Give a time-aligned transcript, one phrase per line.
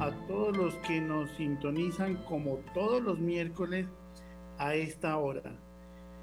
[0.00, 3.86] a todos los que nos sintonizan como todos los miércoles
[4.58, 5.42] a esta hora,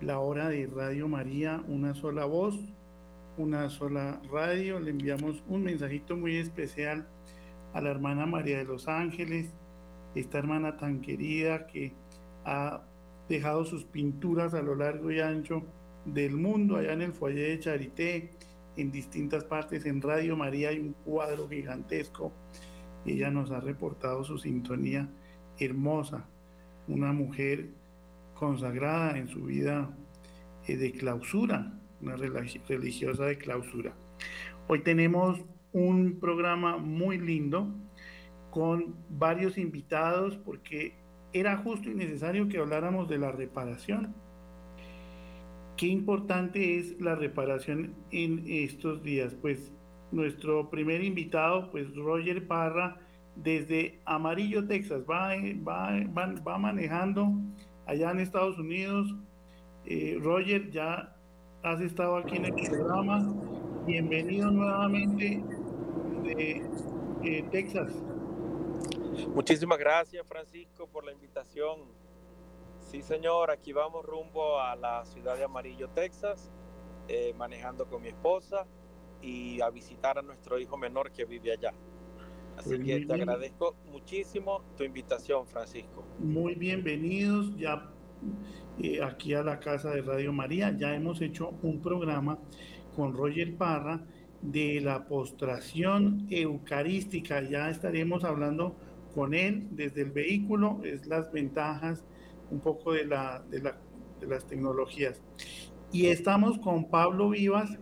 [0.02, 2.56] la hora de Radio María, una sola voz,
[3.38, 4.80] una sola radio.
[4.80, 7.08] Le enviamos un mensajito muy especial
[7.74, 9.54] a la hermana María de los Ángeles,
[10.16, 11.94] esta hermana tan querida que
[12.46, 12.84] ha
[13.30, 15.64] dejado sus pinturas a lo largo y ancho
[16.06, 18.32] del mundo, allá en el foyer de Charité,
[18.76, 19.86] en distintas partes.
[19.86, 22.34] En Radio María hay un cuadro gigantesco
[23.06, 25.10] ella nos ha reportado su sintonía
[25.60, 26.26] hermosa,
[26.88, 27.70] una mujer
[28.34, 29.90] consagrada en su vida
[30.68, 33.94] eh, de clausura, una religiosa de clausura.
[34.68, 35.40] Hoy tenemos
[35.74, 37.68] un programa muy lindo
[38.52, 40.96] con varios invitados porque
[41.34, 44.14] era justo y necesario que habláramos de la reparación.
[45.76, 49.72] Qué importante es la reparación en estos días, pues
[50.12, 52.98] nuestro primer invitado, pues Roger Parra,
[53.36, 55.30] desde Amarillo, Texas, va,
[55.68, 57.34] va, va, manejando
[57.88, 59.16] allá en Estados Unidos.
[59.86, 61.16] Eh, Roger, ya
[61.64, 63.34] has estado aquí en el programa.
[63.88, 65.44] Bienvenido nuevamente
[66.24, 66.62] de
[67.24, 67.92] eh, Texas.
[69.34, 71.82] Muchísimas gracias, Francisco, por la invitación.
[72.80, 76.52] Sí, señor, aquí vamos rumbo a la ciudad de Amarillo, Texas,
[77.08, 78.66] eh, manejando con mi esposa
[79.22, 81.74] y a visitar a nuestro hijo menor que vive allá.
[82.58, 86.06] Así pues que te agradezco muchísimo tu invitación, Francisco.
[86.20, 87.90] Muy bienvenidos ya
[88.82, 90.76] eh, aquí a la casa de Radio María.
[90.78, 92.38] Ya hemos hecho un programa
[92.96, 94.02] con Roger Parra
[94.42, 97.42] de la postración eucarística.
[97.42, 98.76] Ya estaremos hablando
[99.14, 102.04] con él desde el vehículo, es las ventajas
[102.50, 103.78] un poco de, la, de, la,
[104.20, 105.22] de las tecnologías.
[105.92, 107.78] Y estamos con Pablo Vivas,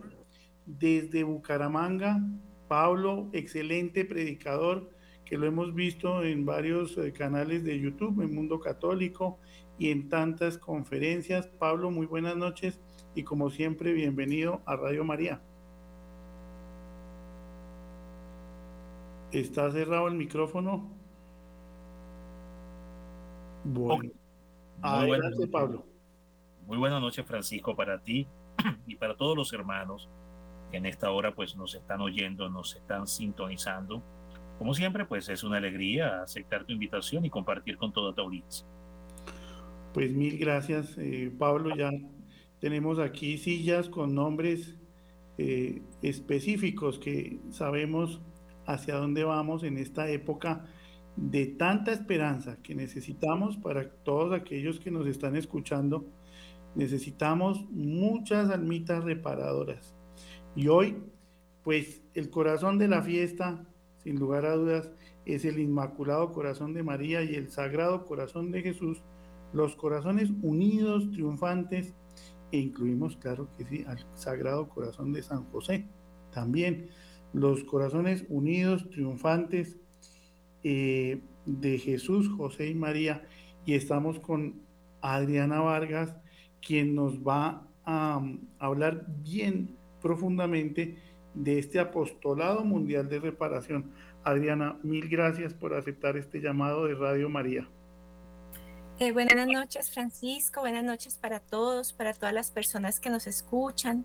[0.66, 2.20] desde Bucaramanga.
[2.68, 4.90] Pablo, excelente predicador,
[5.24, 9.38] que lo hemos visto en varios eh, canales de YouTube, en Mundo Católico
[9.78, 11.48] y en tantas conferencias.
[11.48, 12.80] Pablo, muy buenas noches
[13.14, 15.42] y como siempre, bienvenido a Radio María.
[19.32, 21.01] ¿Está cerrado el micrófono?
[23.64, 24.10] Bueno.
[24.80, 25.86] Adelante, Pablo.
[26.66, 28.26] Muy buenas noches, Francisco, para ti
[28.86, 30.08] y para todos los hermanos
[30.72, 34.02] en esta hora pues nos están oyendo, nos están sintonizando.
[34.58, 38.66] Como siempre, pues es una alegría aceptar tu invitación y compartir con toda tu audiencia.
[39.92, 41.76] Pues mil gracias, eh, Pablo.
[41.76, 41.90] Ya
[42.60, 44.78] tenemos aquí sillas con nombres
[45.38, 48.20] eh, específicos que sabemos
[48.66, 50.64] hacia dónde vamos en esta época
[51.16, 56.06] de tanta esperanza que necesitamos para todos aquellos que nos están escuchando.
[56.74, 59.94] Necesitamos muchas almitas reparadoras
[60.54, 61.02] y hoy,
[61.62, 63.64] pues el corazón de la fiesta,
[64.02, 64.90] sin lugar a dudas,
[65.24, 69.02] es el Inmaculado Corazón de María y el Sagrado Corazón de Jesús,
[69.52, 71.94] los corazones unidos, triunfantes,
[72.50, 75.86] e incluimos, claro que sí, al Sagrado Corazón de San José,
[76.32, 76.88] también
[77.32, 79.78] los corazones unidos, triunfantes
[80.64, 83.26] eh, de Jesús, José y María,
[83.64, 84.62] y estamos con
[85.00, 86.14] Adriana Vargas,
[86.60, 90.98] quien nos va a um, hablar bien profundamente
[91.34, 93.92] de este apostolado mundial de reparación.
[94.24, 97.68] Adriana, mil gracias por aceptar este llamado de Radio María.
[98.98, 100.60] Eh, buenas noches, Francisco.
[100.60, 104.04] Buenas noches para todos, para todas las personas que nos escuchan.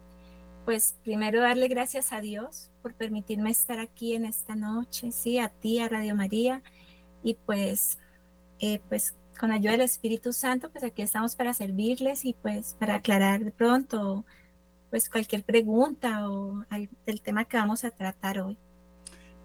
[0.66, 5.50] Pues primero darle gracias a Dios por permitirme estar aquí en esta noche, sí, a
[5.50, 6.64] ti, a Radio María,
[7.22, 7.98] y pues,
[8.62, 12.96] eh, pues con ayuda del Espíritu Santo, pues aquí estamos para servirles y pues para
[12.96, 14.24] aclarar de pronto
[14.90, 16.64] pues cualquier pregunta o
[17.06, 18.58] del tema que vamos a tratar hoy.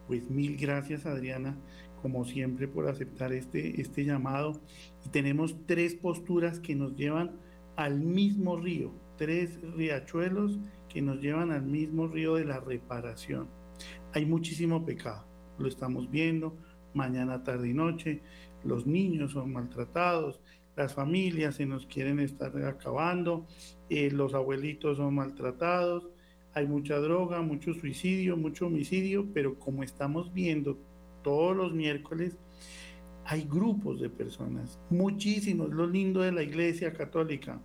[0.06, 1.56] Pues mil gracias Adriana,
[2.00, 4.60] como siempre, por aceptar este, este llamado.
[5.04, 7.32] Y tenemos tres posturas que nos llevan
[7.74, 10.60] al mismo río, tres riachuelos
[10.92, 13.48] que nos llevan al mismo río de la reparación.
[14.12, 15.24] Hay muchísimo pecado,
[15.58, 16.56] lo estamos viendo
[16.94, 18.20] mañana, tarde y noche.
[18.64, 20.40] Los niños son maltratados,
[20.76, 23.46] las familias se nos quieren estar acabando,
[23.90, 26.08] eh, los abuelitos son maltratados,
[26.54, 30.78] hay mucha droga, mucho suicidio, mucho homicidio, pero como estamos viendo
[31.22, 32.36] todos los miércoles,
[33.24, 37.60] hay grupos de personas, muchísimos, lo lindo de la Iglesia Católica,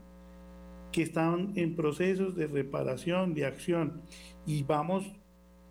[0.91, 4.01] que están en procesos de reparación, de acción,
[4.45, 5.05] y vamos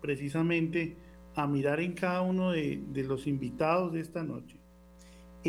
[0.01, 0.97] precisamente
[1.35, 4.57] a mirar en cada uno de los invitados de esta noche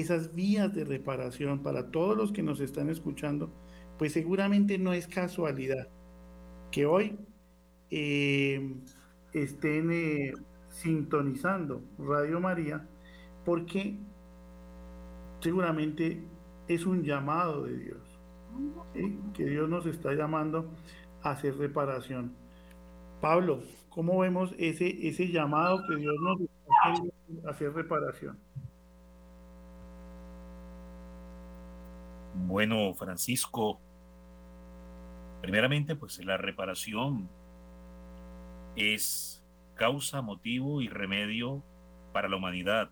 [0.01, 3.51] esas vías de reparación para todos los que nos están escuchando,
[3.99, 5.89] pues seguramente no es casualidad
[6.71, 7.19] que hoy
[7.91, 8.75] eh,
[9.33, 10.33] estén eh,
[10.69, 12.87] sintonizando Radio María,
[13.45, 13.99] porque
[15.41, 16.23] seguramente
[16.69, 18.08] es un llamado de Dios,
[19.35, 20.71] que Dios nos está llamando
[21.23, 22.35] a hacer reparación.
[23.21, 28.39] Pablo, ¿cómo vemos ese, ese llamado que Dios nos está a hacer reparación?
[32.47, 33.81] Bueno, Francisco,
[35.41, 37.29] primeramente, pues la reparación
[38.77, 39.45] es
[39.75, 41.63] causa, motivo y remedio
[42.13, 42.91] para la humanidad.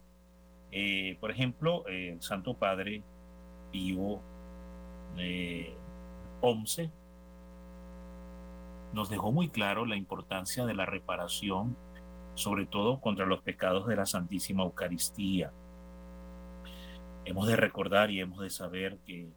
[0.72, 3.02] Eh, por ejemplo, el Santo Padre
[3.70, 4.20] Pío
[5.16, 5.76] eh,
[6.40, 6.90] XI
[8.92, 11.76] nos dejó muy claro la importancia de la reparación,
[12.34, 15.52] sobre todo contra los pecados de la Santísima Eucaristía.
[17.24, 19.28] Hemos de recordar y hemos de saber que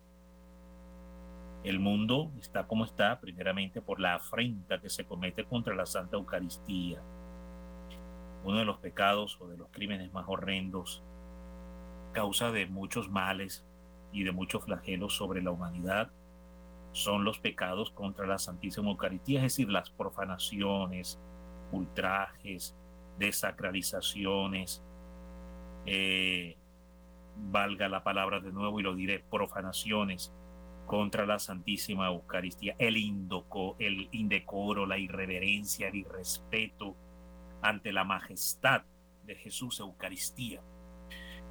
[1.63, 6.15] el mundo está como está, primeramente por la afrenta que se comete contra la Santa
[6.15, 7.01] Eucaristía.
[8.45, 11.03] Uno de los pecados o de los crímenes más horrendos,
[12.13, 13.65] causa de muchos males
[14.11, 16.11] y de muchos flagelos sobre la humanidad,
[16.91, 21.19] son los pecados contra la Santísima Eucaristía, es decir, las profanaciones,
[21.71, 22.75] ultrajes,
[23.17, 24.83] desacralizaciones,
[25.85, 26.57] eh,
[27.35, 30.33] valga la palabra de nuevo y lo diré, profanaciones,
[30.85, 36.95] contra la Santísima Eucaristía, el, indoco, el indecoro, la irreverencia, el irrespeto
[37.61, 38.81] ante la majestad
[39.23, 40.63] de Jesús Eucaristía.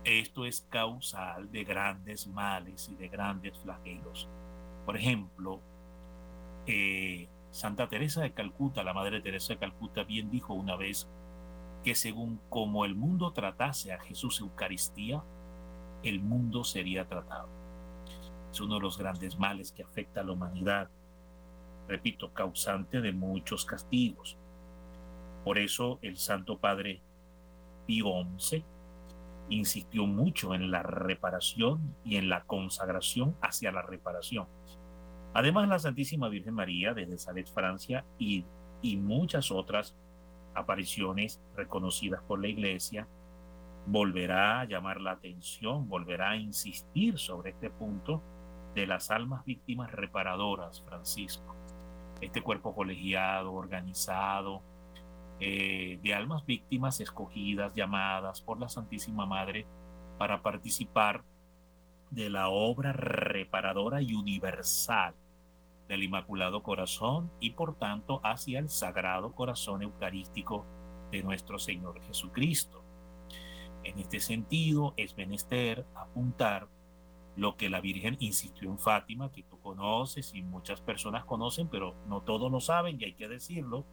[0.04, 4.28] Esto es causal de grandes males y de grandes flagelos.
[4.86, 5.60] Por ejemplo,
[6.66, 11.08] eh, Santa Teresa de Calcuta, la Madre Teresa de Calcuta, bien dijo una vez
[11.82, 15.22] que según como el mundo tratase a Jesús Eucaristía,
[16.02, 17.48] el mundo sería tratado.
[18.50, 20.88] Es uno de los grandes males que afecta a la humanidad.
[21.86, 24.36] Repito, causante de muchos castigos.
[25.44, 27.00] Por eso el Santo Padre
[27.86, 28.06] Pío
[28.38, 28.64] XI
[29.50, 34.46] insistió mucho en la reparación y en la consagración hacia la reparación.
[35.34, 38.44] Además, la Santísima Virgen María desde Salet, Francia, y,
[38.82, 39.96] y muchas otras
[40.54, 43.06] apariciones reconocidas por la Iglesia,
[43.86, 48.22] volverá a llamar la atención, volverá a insistir sobre este punto
[48.74, 51.54] de las almas víctimas reparadoras, Francisco.
[52.20, 54.62] Este cuerpo colegiado, organizado,
[55.40, 59.66] eh, de almas víctimas escogidas, llamadas por la Santísima Madre
[60.18, 61.24] para participar
[62.10, 65.14] de la obra reparadora y universal
[65.88, 70.66] del Inmaculado Corazón y por tanto hacia el Sagrado Corazón Eucarístico
[71.10, 72.84] de nuestro Señor Jesucristo.
[73.84, 76.68] En este sentido, es menester apuntar
[77.36, 81.94] lo que la Virgen insistió en Fátima, que tú conoces y muchas personas conocen, pero
[82.06, 83.86] no todos lo saben y hay que decirlo,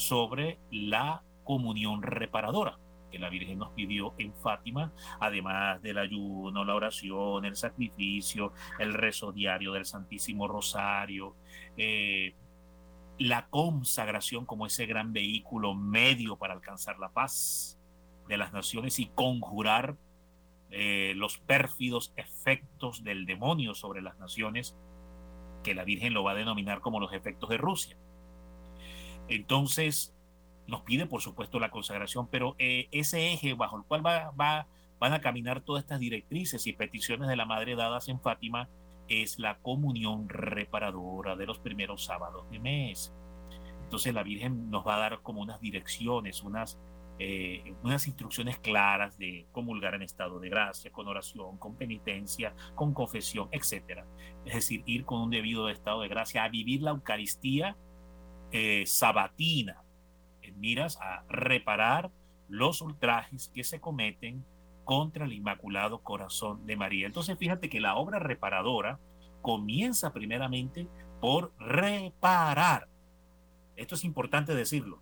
[0.00, 2.78] sobre la comunión reparadora
[3.10, 8.94] que la Virgen nos pidió en Fátima, además del ayuno, la oración, el sacrificio, el
[8.94, 11.34] rezo diario del Santísimo Rosario,
[11.76, 12.34] eh,
[13.18, 17.78] la consagración como ese gran vehículo medio para alcanzar la paz
[18.28, 19.96] de las naciones y conjurar
[20.70, 24.76] eh, los pérfidos efectos del demonio sobre las naciones,
[25.64, 27.98] que la Virgen lo va a denominar como los efectos de Rusia.
[29.30, 30.14] Entonces,
[30.66, 34.66] nos pide, por supuesto, la consagración, pero eh, ese eje bajo el cual va, va,
[34.98, 38.68] van a caminar todas estas directrices y peticiones de la Madre dadas en Fátima
[39.08, 43.12] es la comunión reparadora de los primeros sábados de mes.
[43.82, 46.78] Entonces la Virgen nos va a dar como unas direcciones, unas
[47.22, 52.94] eh, unas instrucciones claras de comulgar en estado de gracia, con oración, con penitencia, con
[52.94, 54.04] confesión, etc.
[54.46, 57.76] Es decir, ir con un debido estado de gracia a vivir la Eucaristía
[58.52, 59.82] eh, sabatina,
[60.42, 62.10] en miras a reparar
[62.48, 64.44] los ultrajes que se cometen
[64.84, 67.06] contra el Inmaculado Corazón de María.
[67.06, 68.98] Entonces, fíjate que la obra reparadora
[69.40, 70.88] comienza primeramente
[71.20, 72.88] por reparar.
[73.76, 75.00] Esto es importante decirlo.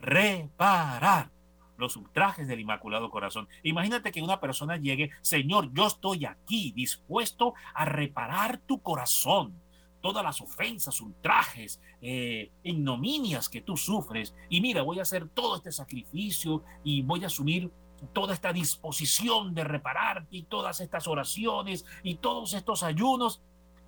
[0.00, 1.30] Reparar
[1.78, 3.48] los ultrajes del Inmaculado Corazón.
[3.62, 9.60] Imagínate que una persona llegue, Señor, yo estoy aquí dispuesto a reparar tu corazón.
[10.06, 14.36] Todas las ofensas, ultrajes, eh, ignominias que tú sufres.
[14.48, 17.72] Y mira, voy a hacer todo este sacrificio y voy a asumir
[18.12, 23.42] toda esta disposición de repararte y todas estas oraciones y todos estos ayunos.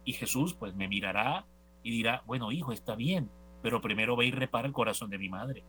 [0.05, 1.47] Y Jesús pues me mirará
[1.85, 3.31] y dirá, bueno, hijo, está bien,
[3.63, 5.65] pero primero ve y repara el corazón de mi madre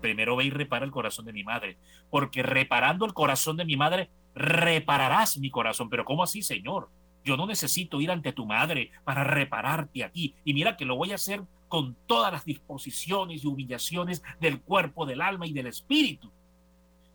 [0.00, 1.78] primero ve y repara el corazón de mi madre,
[2.10, 5.88] porque reparando el corazón de mi madre, repararás mi corazón.
[5.88, 6.90] Pero ¿cómo así, Señor?
[7.26, 10.36] Yo no necesito ir ante tu madre para repararte a ti.
[10.44, 15.04] Y mira que lo voy a hacer con todas las disposiciones y humillaciones del cuerpo,
[15.04, 16.32] del alma y del espíritu.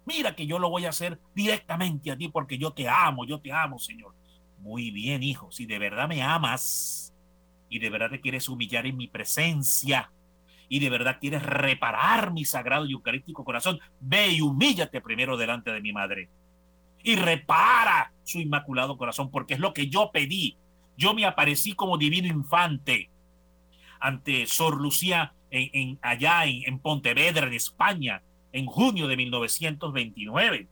[0.06, 3.40] Mira que yo lo voy a hacer directamente a ti porque yo te amo, yo
[3.40, 4.14] te amo, Señor.
[4.60, 7.14] Muy bien, hijo, si de verdad me amas
[7.70, 10.12] y de verdad te quieres humillar en mi presencia
[10.68, 15.72] y de verdad quieres reparar mi sagrado y eucarístico corazón, ve y humíllate primero delante
[15.72, 16.30] de mi madre
[17.04, 20.58] y repara su inmaculado corazón porque es lo que yo pedí.
[20.98, 23.10] Yo me aparecí como divino infante
[24.00, 30.68] ante Sor Lucía en, allá en, en Pontevedra, en España, en junio de 1929.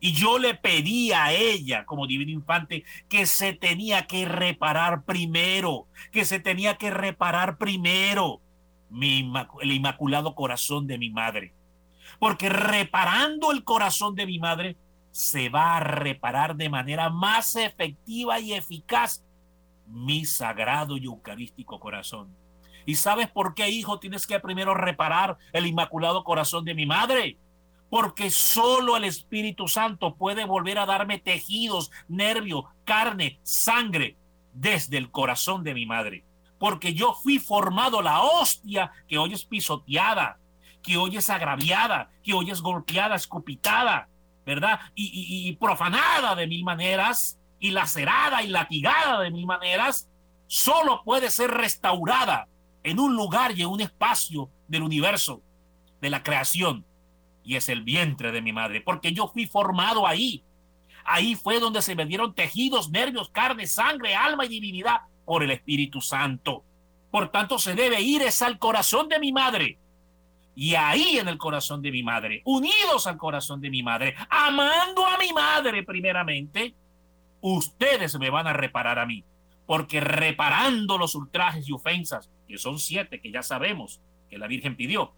[0.00, 5.86] Y yo le pedí a ella, como divino infante, que se tenía que reparar primero,
[6.12, 8.42] que se tenía que reparar primero
[8.90, 11.54] mi, el inmaculado corazón de mi madre.
[12.18, 14.76] Porque reparando el corazón de mi madre,
[15.14, 19.24] se va a reparar de manera más efectiva y eficaz
[19.86, 22.36] mi sagrado y eucarístico corazón.
[22.84, 27.38] ¿Y sabes por qué, hijo, tienes que primero reparar el inmaculado corazón de mi madre?
[27.88, 34.16] Porque solo el Espíritu Santo puede volver a darme tejidos, nervio, carne, sangre
[34.52, 36.24] desde el corazón de mi madre.
[36.58, 40.40] Porque yo fui formado la hostia que hoy es pisoteada,
[40.82, 44.08] que hoy es agraviada, que hoy es golpeada, escupitada,
[44.44, 44.80] ¿verdad?
[44.94, 50.08] Y, profanada de mil maneras, y lacerada y latigada de mil maneras,
[50.46, 52.48] solo puede ser restaurada
[52.82, 55.40] en un lugar y en un espacio del universo,
[56.00, 56.84] de la creación,
[57.42, 60.44] y es el vientre de mi madre, porque yo fui formado ahí.
[61.04, 65.50] Ahí fue donde se me dieron tejidos, nervios, carne, sangre, alma y divinidad por el
[65.50, 66.64] Espíritu Santo.
[67.10, 69.78] Por tanto, se debe ir es al corazón de mi madre.
[70.56, 75.04] Y ahí en el corazón de mi madre, unidos al corazón de mi madre, amando
[75.04, 76.74] a mi madre primeramente,
[77.40, 79.24] ustedes me van a reparar a mí.
[79.66, 84.76] Porque reparando los ultrajes y ofensas que son siete que ya sabemos que la Virgen
[84.76, 85.12] pidió,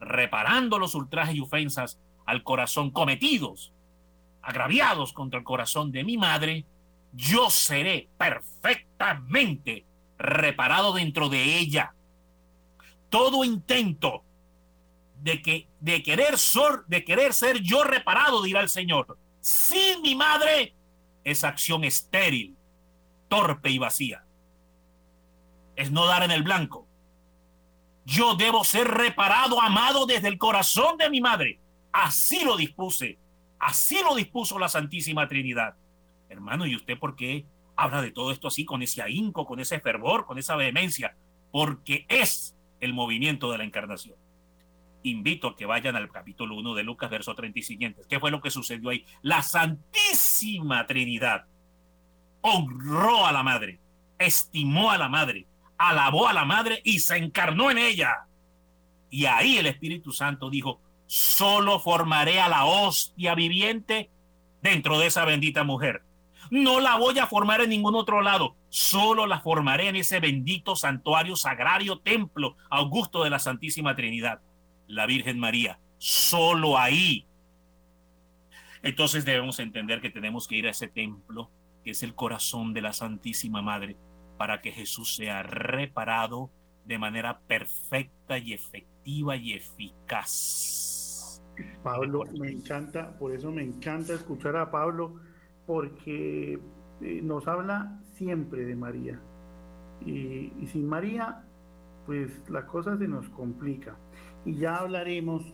[0.00, 3.72] reparando los ultrajes y ofensas al corazón cometidos,
[4.42, 6.64] agraviados contra el corazón de mi madre,
[7.12, 9.84] yo seré perfectamente
[10.18, 11.94] reparado dentro de ella.
[13.08, 14.23] Todo intento
[15.20, 16.34] de, que, de, querer,
[16.86, 20.74] de querer ser yo reparado, dirá el Señor, sin mi madre,
[21.22, 22.56] es acción estéril,
[23.28, 24.24] torpe y vacía
[25.76, 26.86] es no dar en el blanco.
[28.04, 31.58] Yo debo ser reparado, amado desde el corazón de mi madre.
[31.92, 33.18] Así lo dispuse.
[33.58, 35.74] Así lo dispuso la Santísima Trinidad.
[36.28, 39.80] Hermano, ¿y usted por qué habla de todo esto así, con ese ahínco, con ese
[39.80, 41.16] fervor, con esa vehemencia?
[41.50, 44.16] Porque es el movimiento de la encarnación.
[45.04, 48.06] Invito a que vayan al capítulo 1 de Lucas, verso 30 y siguientes.
[48.06, 49.04] ¿Qué fue lo que sucedió ahí?
[49.20, 51.44] La Santísima Trinidad
[52.40, 53.78] honró a la madre,
[54.18, 55.46] estimó a la madre,
[55.76, 58.26] alabó a la madre y se encarnó en ella.
[59.10, 64.08] Y ahí el Espíritu Santo dijo, solo formaré a la hostia viviente
[64.62, 66.02] dentro de esa bendita mujer.
[66.50, 70.76] No la voy a formar en ningún otro lado, solo la formaré en ese bendito
[70.76, 74.40] santuario sagrario templo augusto de la Santísima Trinidad,
[74.86, 75.78] la Virgen María.
[75.98, 77.26] Solo ahí.
[78.82, 81.50] Entonces debemos entender que tenemos que ir a ese templo,
[81.82, 83.96] que es el corazón de la Santísima Madre,
[84.36, 86.50] para que Jesús sea reparado
[86.84, 91.42] de manera perfecta y efectiva y eficaz.
[91.82, 95.14] Pablo, me encanta, por eso me encanta escuchar a Pablo,
[95.66, 96.58] porque
[97.00, 99.20] eh, nos habla siempre de María.
[100.04, 101.44] Y, y, sin María,
[102.06, 103.96] pues la cosa se nos complica.
[104.44, 105.44] Y ya hablaremos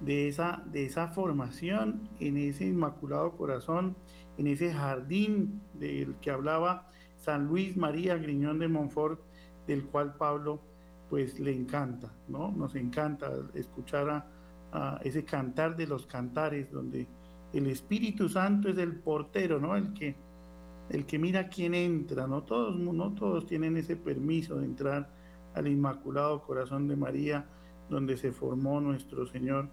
[0.00, 3.96] de esa, de esa formación en ese inmaculado corazón,
[4.38, 6.88] en ese jardín del que hablaba
[7.18, 9.20] San Luis María Griñón de Montfort,
[9.66, 10.60] del cual Pablo
[11.08, 12.50] pues le encanta, ¿no?
[12.50, 14.26] Nos encanta escuchar
[14.72, 17.06] a, ese cantar de los cantares, donde
[17.52, 19.76] el Espíritu Santo es el portero, ¿no?
[19.76, 20.16] El que,
[20.88, 22.42] el que mira quién entra, ¿no?
[22.44, 25.10] Todos, no todos tienen ese permiso de entrar
[25.54, 27.44] al Inmaculado Corazón de María,
[27.92, 29.68] donde se formó nuestro Señor.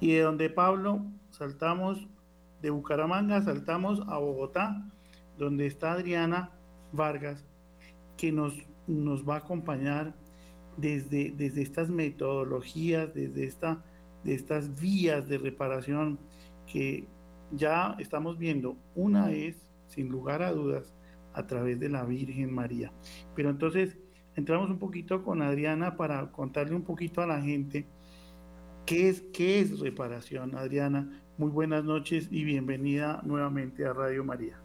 [0.00, 2.08] Y de donde Pablo saltamos
[2.62, 4.90] de Bucaramanga, saltamos a Bogotá,
[5.36, 6.52] donde está Adriana
[6.92, 7.44] Vargas,
[8.16, 8.54] que nos,
[8.86, 10.14] nos va a acompañar
[10.76, 13.84] desde, desde estas metodologías, desde esta,
[14.24, 16.18] de estas vías de reparación
[16.66, 17.06] que
[17.52, 18.76] ya estamos viendo.
[18.94, 19.56] Una es,
[19.88, 20.94] sin lugar a dudas,
[21.32, 22.92] a través de la Virgen María.
[23.34, 23.96] Pero entonces
[24.36, 27.86] entramos un poquito con Adriana para contarle un poquito a la gente
[28.86, 30.56] qué es, qué es reparación.
[30.56, 34.60] Adriana, Muy buenas noches y bienvenida nuevamente a Radio María.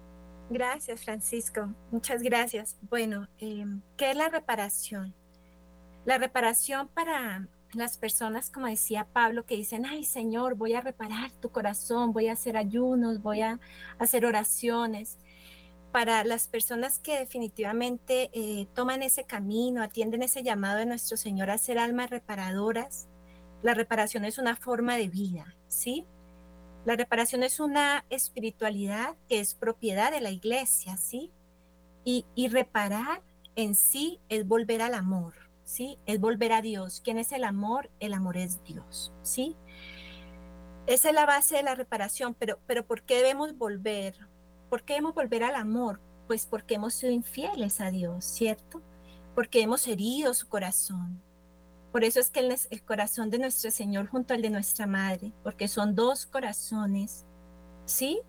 [0.49, 1.73] Gracias, Francisco.
[1.91, 2.77] Muchas gracias.
[2.89, 5.13] Bueno, em, ¿qué es la reparación?
[6.05, 11.31] La reparación para las personas, como decía Pablo, que dicen, ay Señor, voy a reparar
[11.41, 13.59] tu corazón, voy a hacer ayunos, voy a
[13.97, 15.17] hacer oraciones.
[15.95, 21.49] Para las personas que definitivamente eh, toman ese camino, atienden ese llamado de nuestro Señor
[21.49, 23.07] a ser almas reparadoras,
[23.61, 26.05] la reparación es una forma de vida, ¿sí?
[26.83, 31.31] La reparación es una espiritualidad que es propiedad de la iglesia, ¿sí?
[32.03, 33.21] Y, y reparar
[33.55, 35.33] en sí es volver al amor,
[35.63, 35.97] ¿sí?
[36.07, 36.99] Es volver a Dios.
[37.05, 37.89] ¿Quién es el amor?
[38.01, 39.55] El amor es Dios, ¿sí?
[40.87, 44.17] Esa es la base de la reparación, pero, pero ¿por qué debemos volver?
[44.69, 45.99] ¿Por qué debemos volver al amor?
[46.27, 48.81] Pues porque hemos sido infieles a Dios, ¿cierto?
[49.33, 51.21] Porque hemos herido su corazón,
[51.95, 55.31] por eso es que el, el, corazón de nuestro Señor junto al de nuestra Madre,
[55.43, 57.25] porque son dos corazones,
[57.85, 58.19] ¿sí?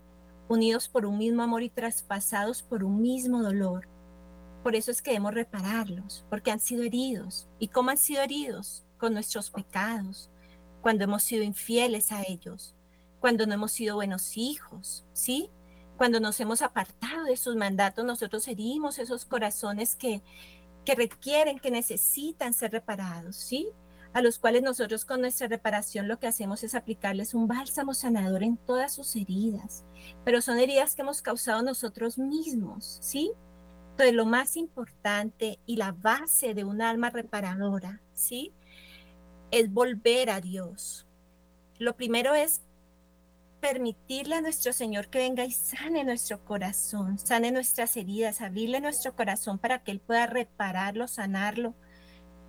[0.48, 3.88] Unidos por un mismo amor y traspasados por un mismo dolor.
[4.62, 7.48] Por eso es que debemos repararlos, porque han sido heridos.
[7.58, 8.84] ¿Y cómo han sido heridos?
[8.98, 10.30] Con nuestros pecados,
[10.80, 12.76] cuando hemos sido infieles a ellos,
[13.18, 15.50] cuando no hemos sido buenos hijos, ¿sí?
[15.96, 20.22] Cuando nos hemos apartado de sus mandatos, nosotros herimos esos corazones que,
[20.84, 23.68] que requieren, que necesitan ser reparados, ¿sí?
[24.12, 28.42] A los cuales nosotros con nuestra reparación lo que hacemos es aplicarles un bálsamo sanador
[28.42, 29.84] en todas sus heridas,
[30.24, 33.32] pero son heridas que hemos causado nosotros mismos, ¿sí?
[33.90, 38.52] Entonces lo más importante y la base de un alma reparadora, ¿sí?
[39.50, 41.06] Es volver a Dios.
[41.78, 42.62] Lo primero es
[43.68, 49.16] permitirle a nuestro Señor que venga y sane nuestro corazón, sane nuestras heridas, abrirle nuestro
[49.16, 51.74] corazón para que Él pueda repararlo, sanarlo.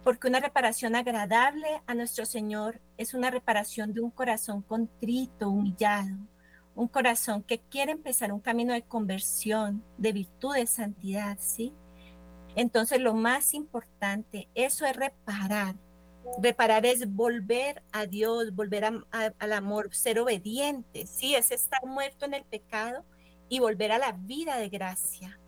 [0.04, 6.16] Porque una reparación agradable a nuestro Señor es una reparación de un corazón contrito, humillado,
[6.76, 11.74] un corazón que quiere empezar un camino de conversión, de virtud, de santidad, ¿sí?
[12.56, 15.76] Entonces lo más importante, eso es reparar,
[16.42, 22.36] Reparar es volver a Dios, volver al amor, ser obediente, sí, es estar muerto en
[22.36, 23.04] el pecado
[23.50, 25.40] y volver a la vida de gracia.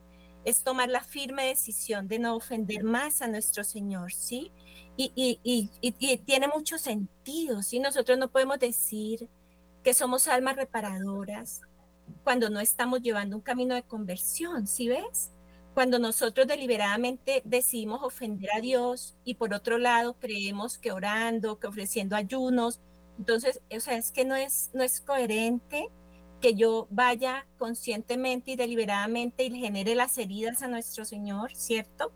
[0.46, 4.52] Es tomar la firme decisión de no ofender más a nuestro Señor, ¿sí?
[4.98, 7.80] Y, y tiene mucho sentido, ¿sí?
[7.80, 9.30] Nosotros no podemos decir
[9.84, 11.62] que somos almas reparadoras
[12.24, 15.32] cuando no estamos llevando un camino de conversión, ¿sí ves?
[15.80, 21.68] Cuando nosotros deliberadamente decidimos ofender a Dios y por otro lado creemos que orando, que
[21.68, 22.82] ofreciendo ayunos,
[23.18, 25.88] entonces, o sea, es que no es, no es coherente
[26.42, 32.12] que yo vaya conscientemente y deliberadamente y genere las heridas a nuestro Señor, ¿cierto?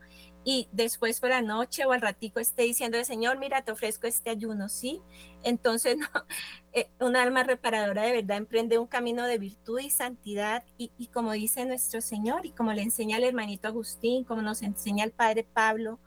[0.46, 4.08] Y después por la noche o al ratico esté diciendo el Señor, mira, te ofrezco
[4.08, 5.02] este ayuno, ¿sí?
[5.44, 5.96] Entonces,
[6.74, 11.32] eh, un alma reparadora de verdad emprende un camino de virtud y santidad y, como
[11.32, 15.46] dice nuestro Señor y como le enseña el hermanito Agustín, como nos enseña el Padre
[15.46, 16.00] Pablo,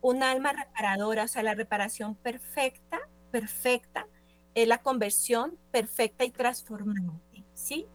[0.00, 4.06] un alma reparadora, o sea, la reparación perfecta, perfecta,
[4.54, 7.86] es la conversión perfecta y transformante, ¿sí?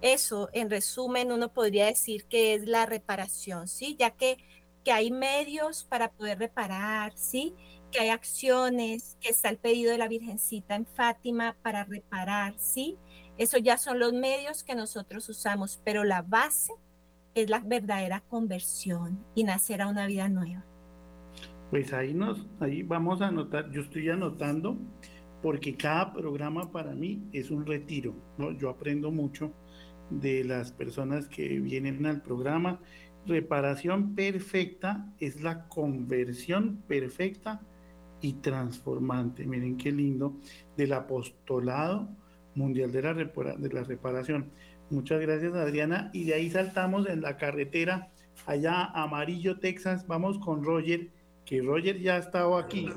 [0.00, 3.96] Eso, en resumen, uno podría decir que es la reparación, ¿sí?
[3.98, 4.36] Ya que
[4.84, 7.54] que hay medios para poder reparar, ¿sí?
[7.90, 12.98] Que hay acciones, que está el pedido de la Virgencita en Fátima para reparar, ¿sí?
[13.38, 16.72] Eso ya son los medios que nosotros usamos, pero la base
[17.34, 20.64] es la verdadera conversión y nacer a una vida nueva.
[21.70, 24.76] Pues ahí nos, ahí vamos a anotar, yo estoy anotando
[25.42, 28.52] porque cada programa para mí es un retiro, ¿no?
[28.52, 29.52] Yo aprendo mucho
[30.10, 32.80] de las personas que vienen al programa
[33.26, 37.60] reparación perfecta es la conversión perfecta
[38.20, 39.46] y transformante.
[39.46, 40.36] Miren qué lindo
[40.76, 42.08] del apostolado
[42.54, 44.50] mundial de la, de la reparación.
[44.90, 46.10] Muchas gracias Adriana.
[46.12, 48.10] Y de ahí saltamos en la carretera
[48.46, 50.06] allá Amarillo, Texas.
[50.06, 51.10] Vamos con Roger,
[51.44, 52.88] que Roger ya ha estado aquí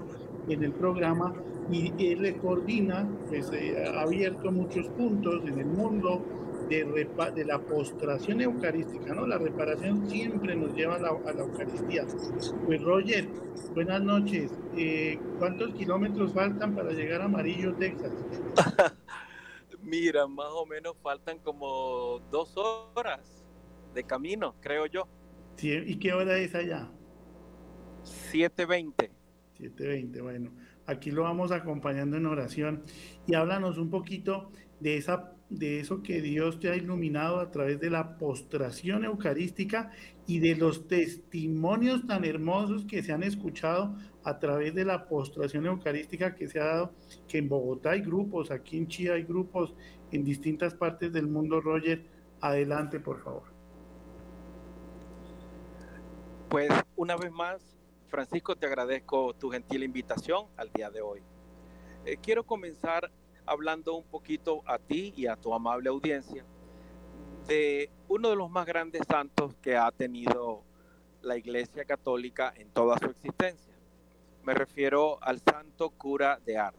[0.47, 1.33] en el programa
[1.71, 6.23] y él le coordina, pues eh, ha abierto muchos puntos en el mundo
[6.69, 9.25] de, la postración eucarística, ¿no?
[9.25, 12.05] La reparación siempre nos lleva a la, Eucaristía.
[12.65, 13.27] Pues Roger,
[13.73, 14.51] buenas noches.
[14.75, 18.11] Eh, ¿Cuántos kilómetros faltan para llegar a Amarillo, Texas?
[19.81, 23.45] Mira, más o menos faltan como dos horas
[23.93, 25.07] de camino, creo yo.
[25.59, 26.91] ¿Y qué hora es allá?
[28.31, 29.09] 7.20.
[29.57, 30.51] 7.20, bueno.
[30.85, 32.83] Aquí lo vamos acompañando en oración.
[33.25, 37.79] Y háblanos un poquito de esa de eso que Dios te ha iluminado a través
[37.79, 39.91] de la postración eucarística
[40.25, 45.65] y de los testimonios tan hermosos que se han escuchado a través de la postración
[45.65, 46.91] eucarística que se ha dado,
[47.29, 49.73] que en Bogotá hay grupos, aquí en Chile hay grupos,
[50.11, 52.05] en distintas partes del mundo, Roger.
[52.41, 53.43] Adelante, por favor.
[56.49, 61.21] Pues una vez más, Francisco, te agradezco tu gentil invitación al día de hoy.
[62.05, 63.11] Eh, quiero comenzar
[63.47, 66.45] hablando un poquito a ti y a tu amable audiencia
[67.47, 70.63] de uno de los más grandes santos que ha tenido
[71.21, 73.73] la Iglesia Católica en toda su existencia.
[74.43, 76.77] Me refiero al santo cura de Ars.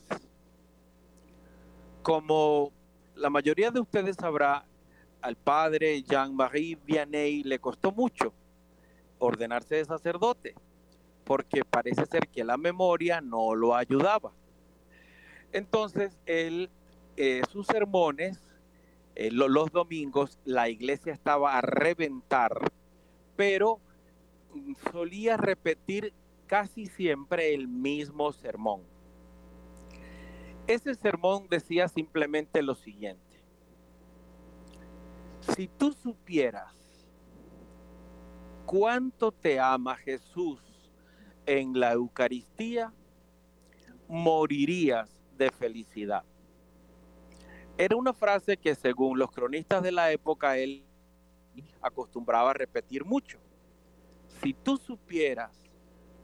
[2.02, 2.72] Como
[3.14, 4.64] la mayoría de ustedes sabrá,
[5.22, 8.32] al padre Jean-Marie Vianney le costó mucho
[9.18, 10.54] ordenarse de sacerdote,
[11.24, 14.32] porque parece ser que la memoria no lo ayudaba.
[15.52, 16.70] Entonces, él,
[17.16, 18.40] eh, sus sermones,
[19.14, 22.52] eh, los domingos, la iglesia estaba a reventar,
[23.36, 23.80] pero
[24.54, 26.12] mm, solía repetir
[26.46, 28.82] casi siempre el mismo sermón.
[30.66, 33.42] Ese sermón decía simplemente lo siguiente.
[35.40, 36.74] Si tú supieras
[38.66, 40.60] cuánto te ama Jesús
[41.46, 42.92] en la Eucaristía,
[44.08, 46.24] morirías de felicidad.
[47.78, 50.84] Era una frase que según los cronistas de la época él
[51.80, 53.38] acostumbraba a repetir mucho.
[54.42, 55.56] Si tú supieras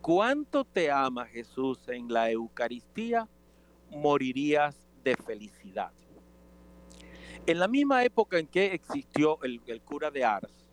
[0.03, 3.29] cuánto te ama Jesús en la Eucaristía,
[3.91, 5.93] morirías de felicidad.
[7.47, 10.67] En la misma época en que existió el, cura de Ars,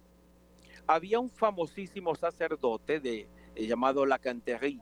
[0.87, 4.81] había un famosísimo sacerdote de, llamado Lacanterie,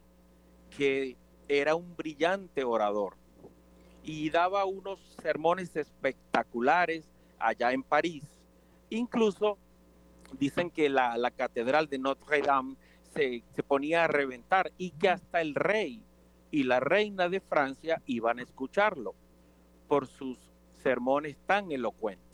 [0.69, 1.17] que
[1.48, 3.18] era un brillante orador
[4.03, 8.23] y daba unos sermones espectaculares allá en París.
[8.89, 9.57] Incluso
[10.38, 12.75] dicen que la, catedral de Notre Dame
[13.13, 16.03] se, ponía a reventar y que hasta el rey
[16.51, 19.15] y la reina de Francia iban a escucharlo
[19.88, 20.38] por sus
[20.81, 22.27] sermones tan elocuentes.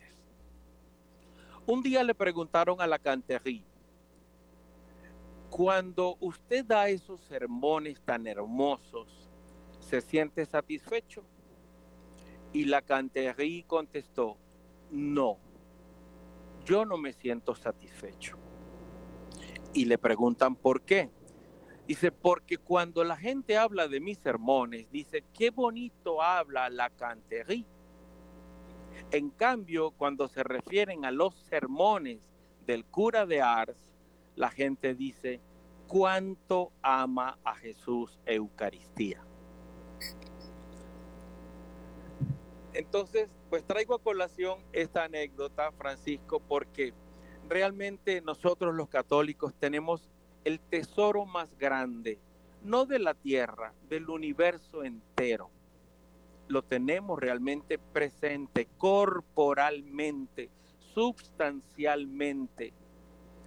[1.65, 3.63] Un día le preguntaron a la Canterie,
[5.49, 9.29] cuando usted da esos sermones tan hermosos,
[9.79, 11.23] ¿se siente satisfecho?
[12.55, 14.37] Y la Canterie contestó,
[14.89, 15.37] no,
[16.63, 18.37] yo no me siento satisfecho.
[19.73, 21.11] Y le preguntan por qué.
[21.85, 27.65] Dice, porque cuando la gente habla de mis sermones, dice, qué bonito habla la Canterie.
[29.11, 32.21] En cambio, cuando se refieren a los sermones
[32.65, 33.93] del cura de Ars,
[34.37, 35.41] la gente dice,
[35.89, 39.24] cuánto ama a Jesús Eucaristía.
[42.75, 46.93] Entonces, pues traigo a colación esta anécdota, Francisco, porque
[47.47, 50.09] realmente nosotros los católicos tenemos
[50.43, 52.19] el tesoro más grande,
[52.63, 55.49] no de la tierra, del universo entero.
[56.49, 60.49] Lo tenemos realmente presente, corporalmente,
[60.93, 62.73] sustancialmente,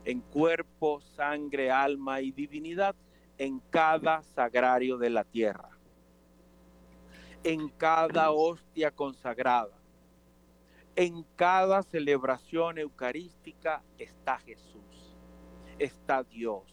[0.06, 2.96] en cuerpo, sangre, alma y divinidad,
[3.36, 5.77] en cada sagrario de la tierra
[7.44, 9.76] en cada hostia consagrada.
[10.96, 15.16] En cada celebración eucarística está Jesús,
[15.78, 16.64] está Dios,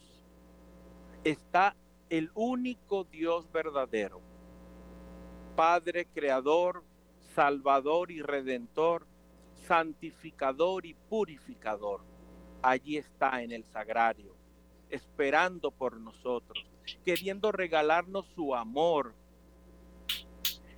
[1.23, 1.75] está
[2.09, 4.21] el único Dios verdadero,
[5.55, 6.83] Padre Creador,
[7.35, 9.05] Salvador y Redentor,
[9.67, 12.01] santificador y purificador.
[12.63, 14.35] Allí está en el sagrario,
[14.89, 16.65] esperando por nosotros,
[17.03, 19.13] queriendo regalarnos su amor,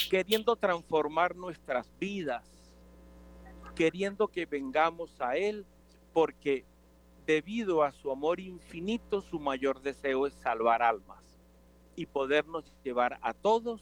[0.09, 2.45] queriendo transformar nuestras vidas,
[3.75, 5.65] queriendo que vengamos a Él,
[6.13, 6.65] porque
[7.25, 11.23] debido a su amor infinito, su mayor deseo es salvar almas
[11.95, 13.81] y podernos llevar a todos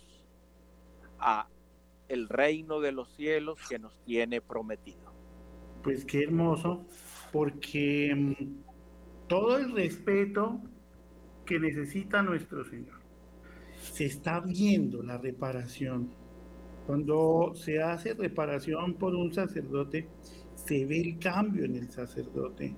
[1.20, 1.48] a
[2.08, 5.14] el reino de los cielos que nos tiene prometido.
[5.84, 6.86] Pues qué hermoso,
[7.32, 10.60] porque mm, todo el respeto
[11.46, 13.05] que necesita nuestro Señor
[13.92, 16.10] se está viendo la reparación.
[16.86, 20.08] Cuando se hace reparación por un sacerdote,
[20.56, 22.76] se ve el cambio en el sacerdote.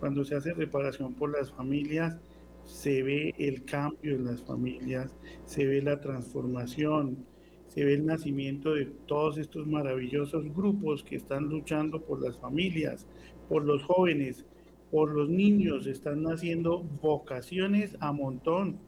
[0.00, 2.18] Cuando se hace reparación por las familias,
[2.64, 7.24] se ve el cambio en las familias, se ve la transformación,
[7.68, 13.06] se ve el nacimiento de todos estos maravillosos grupos que están luchando por las familias,
[13.48, 14.44] por los jóvenes,
[14.90, 18.78] por los niños, están naciendo vocaciones a montón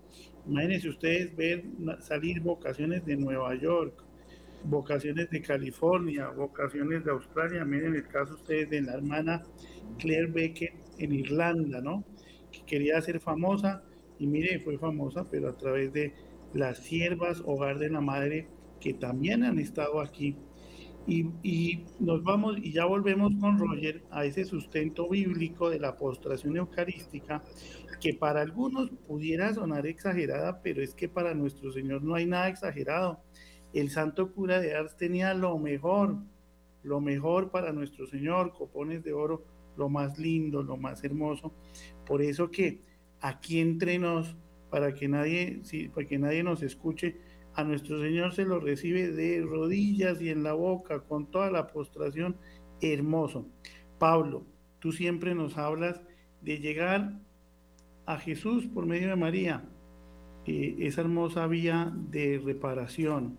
[0.50, 1.62] Imagínense ustedes ver
[2.00, 4.02] salir vocaciones de Nueva York,
[4.64, 9.44] vocaciones de California, vocaciones de Australia, miren el caso ustedes de la hermana
[9.98, 12.04] Claire Beckett en Irlanda, ¿no?
[12.50, 13.84] Que quería ser famosa
[14.18, 16.14] y mire, fue famosa, pero a través de
[16.52, 18.48] las siervas Hogar de la Madre
[18.80, 20.36] que también han estado aquí.
[21.06, 25.96] Y, y, nos vamos y ya volvemos con Roger a ese sustento bíblico de la
[25.96, 27.42] postración eucarística
[28.00, 32.48] que para algunos pudiera sonar exagerada, pero es que para nuestro Señor no hay nada
[32.48, 33.22] exagerado.
[33.72, 36.16] El santo cura de Ars tenía lo mejor,
[36.82, 39.44] lo mejor para nuestro Señor, copones de oro,
[39.76, 41.52] lo más lindo, lo más hermoso.
[42.06, 42.82] Por eso que
[43.20, 44.36] aquí entre nos,
[44.70, 45.62] para que nadie,
[45.94, 47.18] para que nadie nos escuche,
[47.54, 51.66] a nuestro Señor se lo recibe de rodillas y en la boca, con toda la
[51.66, 52.36] postración,
[52.80, 53.46] hermoso.
[53.98, 54.44] Pablo,
[54.78, 56.00] tú siempre nos hablas
[56.42, 57.12] de llegar
[58.06, 59.64] a Jesús por medio de María,
[60.46, 63.36] eh, esa hermosa vía de reparación.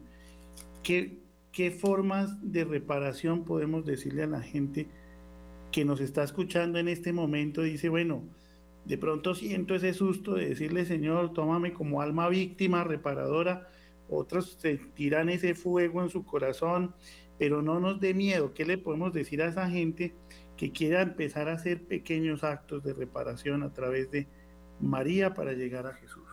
[0.84, 1.20] ¿Qué,
[1.52, 4.88] ¿Qué formas de reparación podemos decirle a la gente
[5.72, 7.64] que nos está escuchando en este momento?
[7.64, 8.24] Dice, bueno,
[8.86, 13.68] de pronto siento ese susto de decirle, Señor, tómame como alma víctima, reparadora.
[14.14, 16.94] Otros sentirán ese fuego en su corazón,
[17.40, 18.54] pero no nos dé miedo.
[18.54, 20.14] ¿Qué le podemos decir a esa gente
[20.58, 24.28] que quiera empezar a hacer pequeños actos de reparación a través de
[24.82, 26.28] María para llegar a Jesús?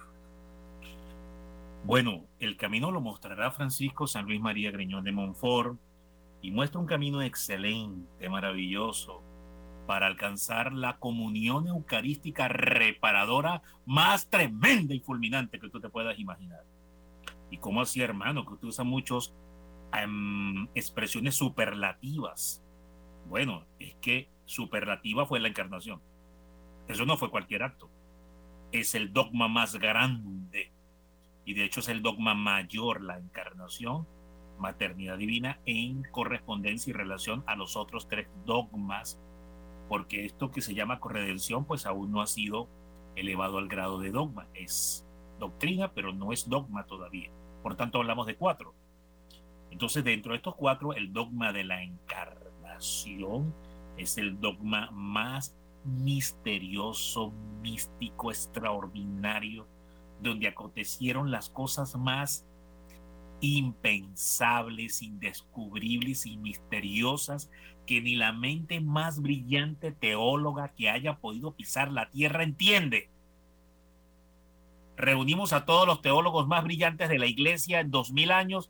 [1.84, 5.78] Bueno, el camino lo mostrará Francisco San Luis María Greñón de Montfort
[6.42, 9.22] y muestra un camino excelente, maravilloso,
[9.86, 16.64] para alcanzar la comunión eucarística reparadora más tremenda y fulminante que tú te puedas imaginar.
[17.50, 19.34] Y como así, hermano, que tú usa muchas
[19.92, 22.62] em, expresiones superlativas.
[23.26, 26.00] Bueno, es que superlativa fue la encarnación.
[26.88, 27.90] Eso no fue cualquier acto.
[28.72, 30.72] Es el dogma más grande.
[31.44, 34.06] Y de hecho es el dogma mayor, la encarnación,
[34.58, 39.20] maternidad divina en correspondencia y relación a los otros tres dogmas,
[39.88, 42.68] porque esto que se llama corredención pues aún no ha sido
[43.16, 45.06] elevado al grado de dogma, es
[45.38, 47.30] doctrina pero no es dogma todavía,
[47.68, 48.74] por tanto hablamos de cuatro.
[49.70, 53.54] Entonces dentro de estos cuatro el dogma de la encarnación
[53.98, 55.54] es el dogma más
[55.84, 59.68] misterioso, místico, extraordinario,
[60.22, 62.46] donde acontecieron las cosas más
[63.40, 67.50] impensables, indescubribles y misteriosas
[67.84, 73.10] que ni la mente más brillante teóloga que haya podido pisar la tierra entiende.
[74.98, 78.68] Reunimos a todos los teólogos más brillantes de la iglesia en dos mil años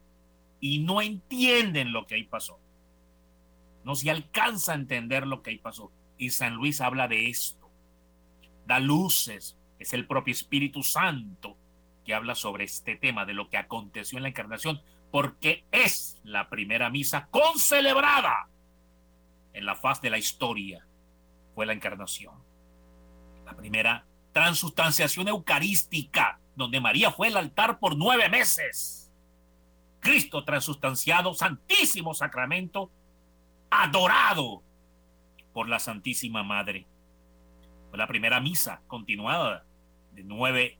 [0.61, 2.61] y no entienden lo que ahí pasó.
[3.83, 5.91] No se alcanza a entender lo que ahí pasó.
[6.19, 7.71] Y San Luis habla de esto.
[8.67, 11.57] Da luces, es el propio Espíritu Santo
[12.05, 16.51] que habla sobre este tema de lo que aconteció en la encarnación, porque es la
[16.51, 18.51] primera misa concelebrada
[19.55, 20.87] en la faz de la historia.
[21.55, 22.35] Fue la encarnación.
[23.47, 29.11] La primera transustanciación eucarística, donde María fue el altar por nueve meses.
[30.01, 32.91] Cristo transustanciado, santísimo sacramento,
[33.71, 34.63] adorado
[35.53, 36.87] por la Santísima Madre.
[37.89, 39.65] Fue la primera misa continuada
[40.13, 40.79] de nueve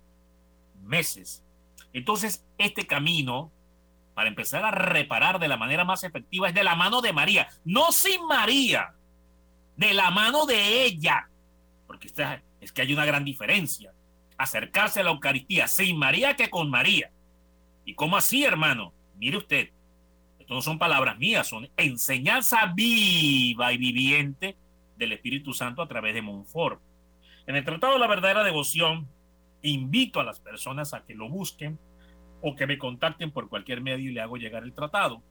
[0.83, 1.45] meses.
[1.93, 3.51] Entonces, este camino,
[4.15, 7.49] para empezar a reparar de la manera más efectiva, es de la mano de María,
[7.65, 8.95] no sin María,
[9.77, 11.29] de la mano de ella,
[11.87, 12.09] porque
[12.61, 13.93] es que hay una gran diferencia.
[14.37, 17.11] Acercarse a la Eucaristía sin María que con María.
[17.85, 18.93] ¿Y cómo así, hermano?
[19.17, 19.71] Mire usted,
[20.39, 24.57] esto no son palabras mías, son enseñanza viva y viviente
[24.97, 26.81] del Espíritu Santo a través de Montfort.
[27.47, 29.09] En el Tratado de la Verdadera Devoción,
[29.63, 31.79] invito a las personas a que lo busquen
[32.41, 35.23] o que me contacten por cualquier medio y le hago llegar el tratado.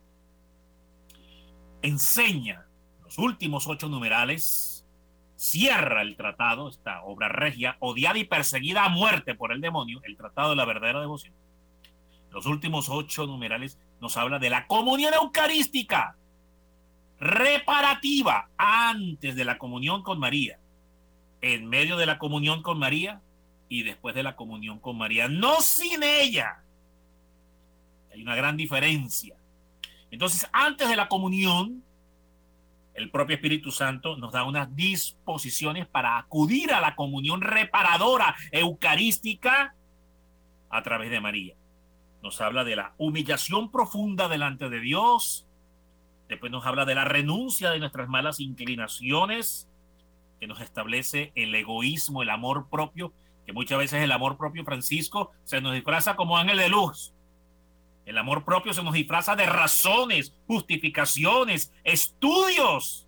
[1.82, 2.66] Enseña
[3.04, 4.77] los últimos ocho numerales,
[5.38, 10.18] cierra el tratado, esta obra regia, odiada y perseguida a muerte por el demonio, el
[10.18, 11.34] Tratado de la Verdadera Devoción.
[12.32, 16.18] Los últimos ocho numerales nos habla de la comunión eucarística,
[17.20, 20.60] reparativa antes de la comunión con María,
[21.42, 23.22] en medio de la comunión con María
[23.70, 26.64] y después de la comunión con María, no sin ella.
[28.12, 29.36] Hay una gran diferencia.
[30.10, 31.84] Entonces, antes de la comunión,
[32.98, 39.74] el propio Espíritu Santo nos da unas disposiciones para acudir a la comunión reparadora eucarística
[40.70, 41.56] a través de María.
[42.22, 45.48] Nos habla de la humillación profunda delante de Dios,
[46.28, 49.70] Después nos habla de la renuncia de nuestras malas inclinaciones,
[50.40, 53.14] que nos establece el egoísmo, el amor propio,
[53.46, 57.14] que muchas veces el amor propio, Francisco, se nos disfraza como ángel de luz.
[58.08, 63.06] El amor propio se nos disfraza de razones, justificaciones, estudios,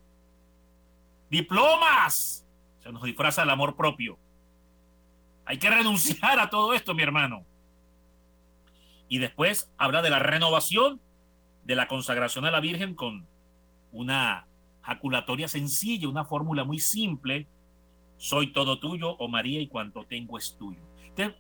[1.30, 2.46] diplomas.
[2.84, 4.20] Se nos disfraza el amor propio.
[5.46, 7.46] Hay que renunciar a todo esto, mi hermano.
[9.08, 11.00] Y después habla de la renovación
[11.64, 13.26] de la consagración a la Virgen con
[13.94, 14.48] una
[14.82, 17.48] jaculatoria sencilla, una fórmula muy simple.
[18.18, 20.82] Soy todo tuyo, oh María, y cuanto tengo es tuyo.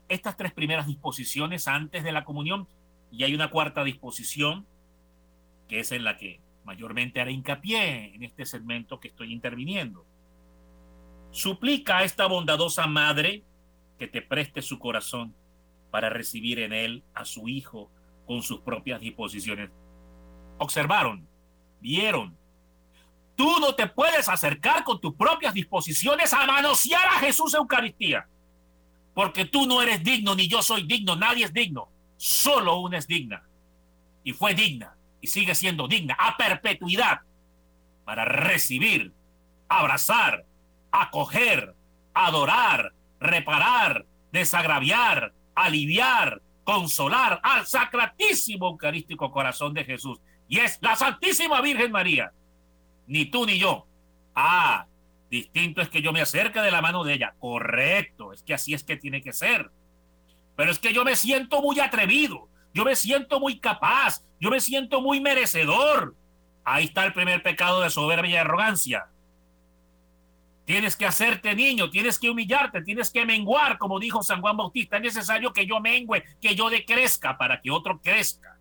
[0.08, 2.70] Estas tres primeras disposiciones antes de la comunión
[3.12, 4.66] y hay una cuarta disposición,
[5.68, 10.06] que es en la que mayormente haré hincapié en este segmento que estoy interviniendo.
[11.32, 13.44] Suplica a esta bondadosa madre
[13.98, 15.36] que te preste su corazón
[15.92, 17.92] para recibir en él a su hijo
[18.26, 19.72] con sus propias disposiciones.
[20.58, 21.28] Observaron,
[21.80, 22.38] vieron.
[23.36, 28.28] Tú no te puedes acercar con tus propias disposiciones a manosear a Jesús Eucaristía,
[29.14, 31.90] porque tú no eres digno, ni yo soy digno, nadie es digno.
[32.20, 33.42] Solo una es digna.
[34.26, 37.22] Y fue digna y sigue siendo digna a perpetuidad
[38.04, 39.14] para recibir,
[39.70, 40.44] abrazar,
[40.92, 41.74] acoger,
[42.14, 50.20] adorar, reparar, desagraviar, aliviar, consolar al sacratísimo eucarístico corazón de Jesús.
[50.50, 52.34] Y es la Santísima Virgen María.
[53.08, 53.88] Ni tú ni yo.
[54.36, 54.88] Ah,
[55.30, 57.34] distinto es que yo me acerque de la mano de ella.
[57.40, 59.72] Correcto, es que así es que tiene que ser.
[60.60, 64.60] Pero es que yo me siento muy atrevido, yo me siento muy capaz, yo me
[64.60, 66.18] siento muy merecedor.
[66.66, 69.08] Ahí está el primer pecado de soberbia y arrogancia.
[70.66, 74.98] Tienes que hacerte niño, tienes que humillarte, tienes que menguar, como dijo San Juan Bautista.
[74.98, 78.60] Es necesario que yo mengüe, que yo decrezca para que otro crezca.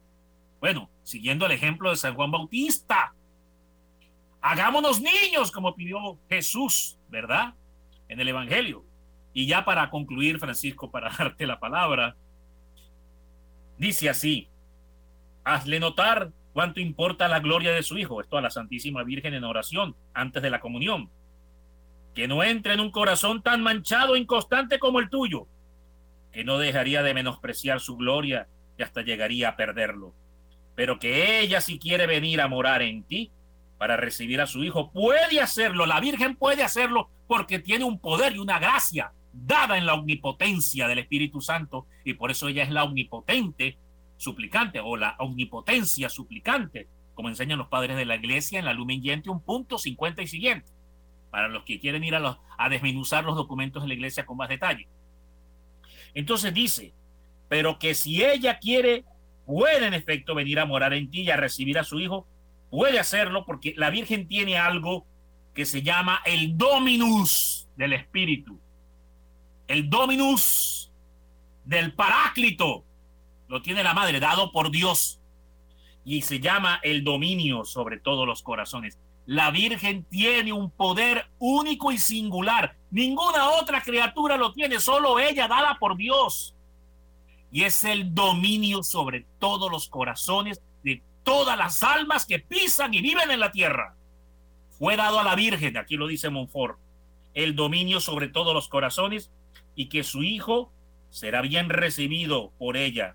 [0.60, 3.12] Bueno, siguiendo el ejemplo de San Juan Bautista,
[4.40, 7.54] hagámonos niños, como pidió Jesús, ¿verdad?
[8.06, 8.87] En el Evangelio.
[9.38, 12.16] Y ya para concluir, Francisco, para darte la palabra,
[13.76, 14.48] dice así,
[15.44, 19.44] hazle notar cuánto importa la gloria de su Hijo, esto a la Santísima Virgen en
[19.44, 21.08] oración antes de la comunión,
[22.16, 25.46] que no entre en un corazón tan manchado e inconstante como el tuyo,
[26.32, 30.14] que no dejaría de menospreciar su gloria y hasta llegaría a perderlo,
[30.74, 33.30] pero que ella si quiere venir a morar en ti
[33.78, 38.34] para recibir a su Hijo, puede hacerlo, la Virgen puede hacerlo porque tiene un poder
[38.34, 39.12] y una gracia
[39.46, 43.76] dada en la omnipotencia del Espíritu Santo y por eso ella es la omnipotente
[44.16, 49.02] suplicante o la omnipotencia suplicante, como enseñan los padres de la iglesia en la Lumen
[49.02, 50.70] Gentium, punto 50 y siguiente,
[51.30, 54.36] para los que quieren ir a, los, a desmenuzar los documentos de la iglesia con
[54.36, 54.88] más detalle.
[56.14, 56.92] Entonces dice,
[57.48, 59.04] pero que si ella quiere,
[59.46, 62.26] puede en efecto venir a morar en ti y a recibir a su hijo,
[62.70, 65.06] puede hacerlo porque la Virgen tiene algo
[65.54, 68.60] que se llama el dominus del Espíritu
[69.68, 70.90] el dominus
[71.64, 72.84] del paráclito
[73.48, 75.20] lo tiene la madre, dado por Dios.
[76.04, 78.98] Y se llama el dominio sobre todos los corazones.
[79.26, 82.76] La Virgen tiene un poder único y singular.
[82.90, 86.54] Ninguna otra criatura lo tiene, solo ella, dada por Dios.
[87.52, 93.02] Y es el dominio sobre todos los corazones de todas las almas que pisan y
[93.02, 93.94] viven en la tierra.
[94.78, 96.78] Fue dado a la Virgen, aquí lo dice Monfort,
[97.34, 99.30] el dominio sobre todos los corazones
[99.78, 100.72] y que su hijo
[101.08, 103.14] será bien recibido por ella.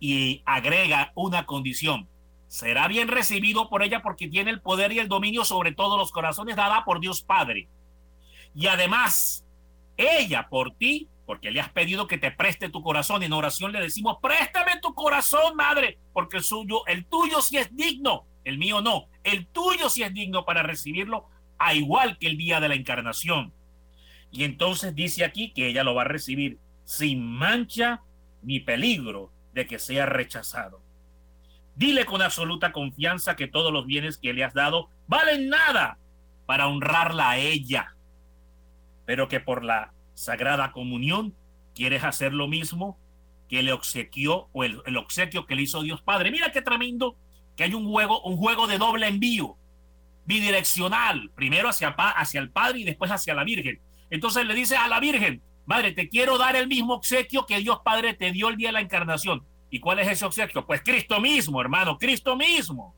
[0.00, 2.08] Y agrega una condición,
[2.48, 6.10] será bien recibido por ella porque tiene el poder y el dominio sobre todos los
[6.10, 7.68] corazones dada por Dios Padre.
[8.52, 9.46] Y además,
[9.96, 13.80] ella por ti, porque le has pedido que te preste tu corazón, en oración le
[13.80, 18.80] decimos, préstame tu corazón, madre, porque el suyo, el tuyo sí es digno, el mío
[18.80, 21.26] no, el tuyo sí es digno para recibirlo,
[21.60, 23.52] a igual que el día de la encarnación.
[24.32, 28.00] Y entonces dice aquí que ella lo va a recibir sin mancha
[28.42, 30.80] ni peligro de que sea rechazado.
[31.76, 35.98] Dile con absoluta confianza que todos los bienes que le has dado valen nada
[36.46, 37.94] para honrarla a ella,
[39.04, 41.34] pero que por la sagrada comunión
[41.74, 42.98] quieres hacer lo mismo
[43.48, 46.30] que le obsequió o el, obsequio que le hizo Dios Padre.
[46.30, 47.16] Mira qué tremendo
[47.56, 49.56] que hay un juego, un juego de doble envío,
[50.24, 53.80] bidireccional, primero hacia, hacia el Padre y después hacia la Virgen.
[54.12, 57.80] Entonces le dice a la Virgen, Madre, te quiero dar el mismo obsequio que Dios
[57.82, 59.46] Padre te dio el día de la encarnación.
[59.70, 60.66] ¿Y cuál es ese obsequio?
[60.66, 62.94] Pues Cristo mismo, hermano, Cristo mismo.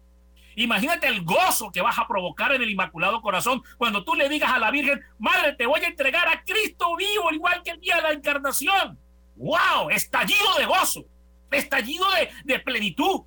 [0.57, 4.51] Imagínate el gozo que vas a provocar en el Inmaculado Corazón cuando tú le digas
[4.51, 7.95] a la Virgen, Madre, te voy a entregar a Cristo vivo, igual que el día
[7.95, 8.99] de la encarnación.
[9.37, 9.91] ¡Wow!
[9.91, 11.05] Estallido de gozo,
[11.53, 13.21] estallido de, de plenitud.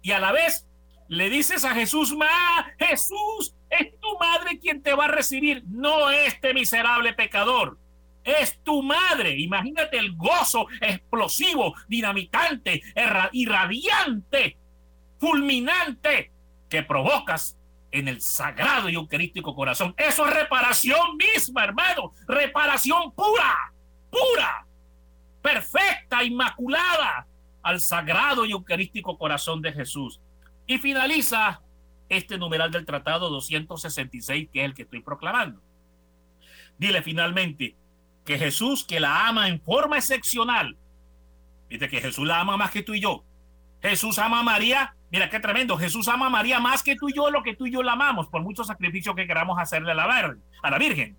[0.00, 0.68] Y a la vez
[1.08, 6.10] le dices a Jesús, Ma, Jesús, es tu madre quien te va a recibir, no
[6.10, 7.78] este miserable pecador.
[8.24, 9.36] es tu madre.
[9.40, 12.80] Imagínate el gozo explosivo, dinamitante,
[13.32, 14.56] irradiante,
[15.18, 16.30] fulminante
[16.68, 17.58] que provocas
[17.90, 19.94] en el sagrado y eucarístico corazón.
[19.96, 22.12] Eso es reparación misma, hermano.
[22.28, 23.72] Reparación pura,
[24.10, 24.66] pura,
[25.40, 27.26] perfecta, inmaculada
[27.62, 30.20] al sagrado y eucarístico corazón de Jesús.
[30.66, 31.61] Y finaliza
[32.12, 35.62] este numeral del tratado 266, que es el que estoy proclamando.
[36.78, 37.74] Dile finalmente
[38.24, 40.76] que Jesús, que la ama en forma excepcional,
[41.70, 43.24] dice que Jesús la ama más que tú y yo.
[43.80, 47.14] Jesús ama a María, mira qué tremendo, Jesús ama a María más que tú y
[47.14, 49.94] yo, lo que tú y yo la amamos, por mucho sacrificio que queramos hacerle a
[49.94, 51.16] la, a la Virgen.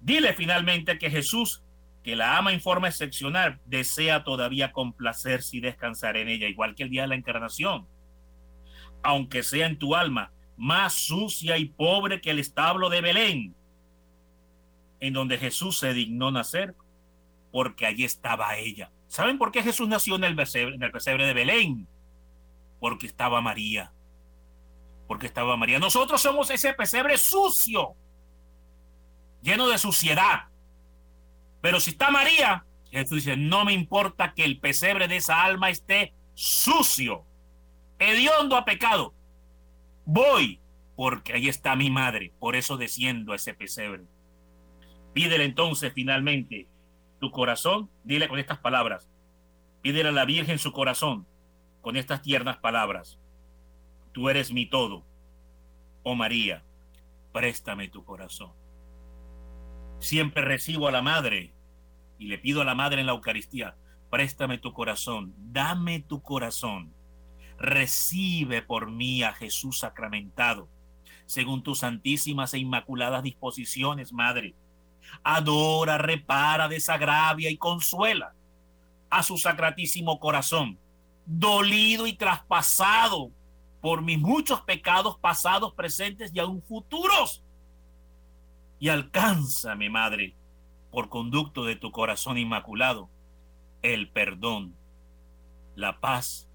[0.00, 1.62] Dile finalmente que Jesús,
[2.04, 6.84] que la ama en forma excepcional, desea todavía complacerse y descansar en ella, igual que
[6.84, 7.86] el día de la encarnación
[9.02, 13.54] aunque sea en tu alma, más sucia y pobre que el establo de Belén,
[15.00, 16.74] en donde Jesús se dignó nacer,
[17.52, 18.90] porque allí estaba ella.
[19.06, 21.88] ¿Saben por qué Jesús nació en el pesebre, en el pesebre de Belén?
[22.80, 23.92] Porque estaba María.
[25.06, 25.78] Porque estaba María.
[25.78, 27.94] Nosotros somos ese pesebre sucio,
[29.40, 30.48] lleno de suciedad.
[31.60, 35.70] Pero si está María, Jesús dice, no me importa que el pesebre de esa alma
[35.70, 37.24] esté sucio
[37.98, 39.14] hediondo a pecado.
[40.04, 40.60] Voy,
[40.96, 44.04] porque ahí está mi madre, por eso desciendo a ese pesebre.
[45.12, 46.68] Pídele entonces finalmente
[47.20, 49.08] tu corazón, dile con estas palabras.
[49.82, 51.26] Pídele a la Virgen su corazón
[51.80, 53.18] con estas tiernas palabras.
[54.12, 55.04] Tú eres mi todo.
[56.02, 56.64] Oh María,
[57.32, 58.52] préstame tu corazón.
[60.00, 61.54] Siempre recibo a la Madre
[62.18, 63.76] y le pido a la Madre en la Eucaristía,
[64.10, 66.94] préstame tu corazón, dame tu corazón
[67.58, 70.68] recibe por mí a Jesús sacramentado,
[71.26, 74.54] según tus santísimas e inmaculadas disposiciones, Madre.
[75.22, 78.34] Adora, repara, desagravia y consuela
[79.10, 80.78] a su sacratísimo corazón,
[81.26, 83.30] dolido y traspasado
[83.80, 87.42] por mis muchos pecados pasados, presentes y aún futuros.
[88.78, 90.34] Y alcánzame, Madre,
[90.90, 93.08] por conducto de tu corazón inmaculado,
[93.82, 94.74] el perdón,
[95.74, 96.47] la paz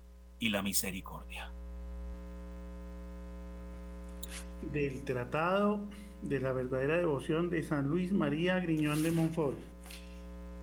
[0.44, 1.50] y la misericordia.
[4.74, 5.80] Del Tratado
[6.22, 9.58] de la Verdadera Devoción de San Luis María Griñón de Montfort.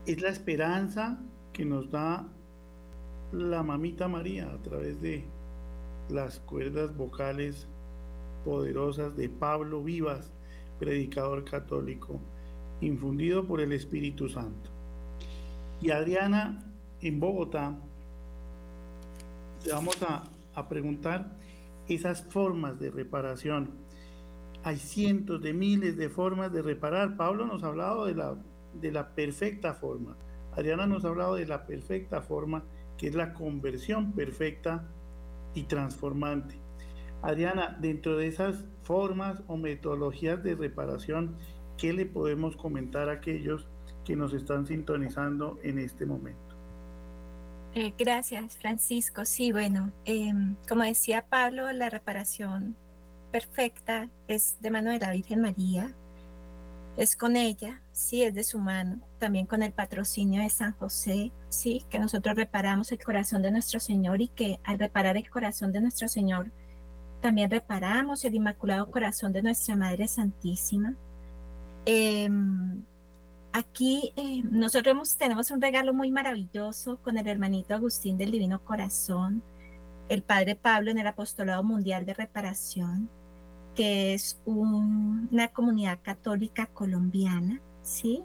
[0.04, 1.18] Es la esperanza
[1.54, 2.26] que nos da
[3.32, 5.24] la mamita María a través de
[6.10, 7.66] las cuerdas vocales
[8.44, 10.30] poderosas de Pablo Vivas,
[10.78, 12.20] predicador católico,
[12.82, 14.68] infundido por el Espíritu Santo.
[15.80, 16.70] Y Adriana
[17.00, 17.78] en Bogotá
[19.68, 20.24] vamos a,
[20.68, 21.38] preguntar
[21.88, 23.70] esas formas de reparación.
[24.62, 27.16] Hay cientos de miles de formas de reparar.
[27.16, 28.36] Pablo nos ha hablado de la,
[28.74, 30.16] de la perfecta forma.
[30.52, 32.64] Adriana nos ha hablado de la perfecta forma,
[32.98, 34.86] que es la conversión perfecta
[35.54, 36.60] y transformante.
[37.22, 41.36] Adriana, dentro de esas formas o metodologías de reparación,
[41.78, 43.66] ¿qué le podemos comentar a aquellos
[44.04, 46.49] que nos están sintonizando en este momento?
[47.74, 49.24] Eh, gracias, Francisco.
[49.24, 52.76] Sí, bueno, em, como decía Pablo, la reparación
[53.30, 55.94] perfecta es de mano de la Virgen María,
[56.96, 61.32] es con ella, sí, es de su mano, también con el patrocinio de San José,
[61.48, 65.72] sí, que nosotros reparamos el corazón de nuestro Señor y que al reparar el corazón
[65.72, 66.50] de nuestro Señor,
[67.22, 70.94] también reparamos el Inmaculado Corazón de nuestra Madre Santísima.
[71.86, 72.82] Em,
[73.52, 79.42] Aquí eh, nosotros tenemos un regalo muy maravilloso con el hermanito Agustín del Divino Corazón,
[80.08, 83.10] el Padre Pablo en el Apostolado Mundial de Reparación,
[83.74, 88.22] que es una comunidad católica colombiana, ¿sí?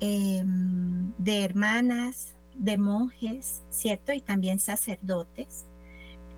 [0.00, 4.12] Em, de hermanas, de monjes, ¿cierto?
[4.12, 5.67] Y también sacerdotes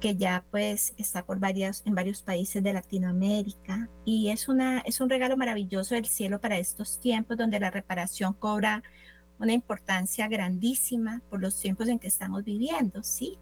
[0.01, 5.01] que ya pues está por varios, en varios países de Latinoamérica y es, una, es
[5.01, 8.83] un regalo maravilloso del cielo para estos tiempos donde la reparación cobra
[9.39, 13.39] una importancia grandísima por los tiempos en que estamos viviendo, ¿sí?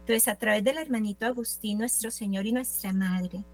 [0.00, 3.44] Entonces, a través del hermanito Agustín, nuestro Señor y nuestra Madre,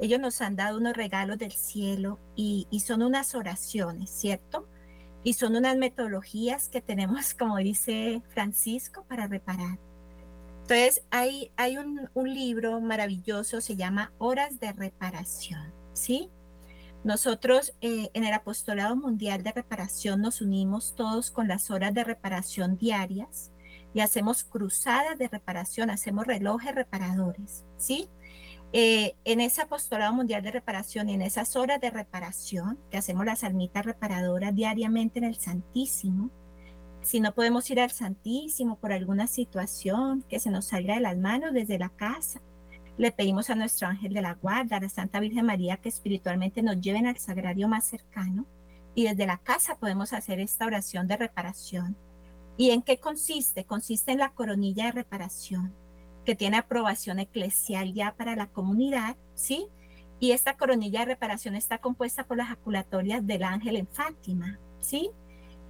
[0.00, 4.68] ellos nos han dado unos regalos del cielo y, y son unas oraciones, ¿cierto?
[5.22, 9.78] Y son unas metodologías que tenemos, como dice Francisco, para reparar.
[10.62, 16.30] Entonces, hay, hay un, libro maravilloso, se llama Horas de Reparación, ¿sí?
[17.04, 22.04] Nosotros eh, en el Apostolado Mundial de Reparación nos unimos todos con las horas de
[22.04, 23.50] reparación diarias
[23.92, 28.08] y hacemos cruzadas de reparación, hacemos relojes reparadores, ¿sí?
[28.72, 33.26] Eh, en ese apostolado mundial de reparación y en esas horas de reparación que hacemos
[33.26, 36.30] las almitas reparadoras diariamente en el Santísimo,
[37.02, 41.16] si no podemos ir al Santísimo por alguna situación que se nos salga de las
[41.16, 42.40] manos desde la casa,
[42.96, 46.62] le pedimos a nuestro ángel de la guarda, a la Santa Virgen María, que espiritualmente
[46.62, 48.46] nos lleven al sagrario más cercano
[48.94, 51.96] y desde la casa podemos hacer esta oración de reparación.
[52.56, 53.64] ¿Y en qué consiste?
[53.64, 55.74] Consiste en la coronilla de reparación,
[56.24, 59.66] que tiene aprobación eclesial ya para la comunidad, ¿sí?
[60.20, 65.10] Y esta coronilla de reparación está compuesta por las jaculatorias del ángel en Fátima, ¿sí?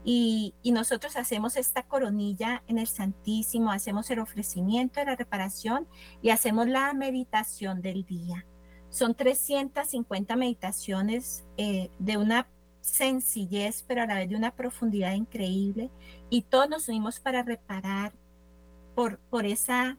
[0.05, 5.87] Y, nosotros hacemos esta coronilla en el Santísimo, hacemos el ofrecimiento de la reparación
[6.23, 8.47] y hacemos la meditación del día.
[8.91, 12.49] Son 350 meditaciones eh, de una
[12.81, 15.91] sencillez, pero a la vez de una profundidad increíble.
[16.31, 18.13] Y todos nos unimos para reparar
[18.95, 19.99] por, esa,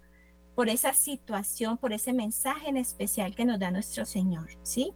[0.55, 4.93] por esa situación, por ese mensaje en especial que nos da nuestro Señor, ¿sí?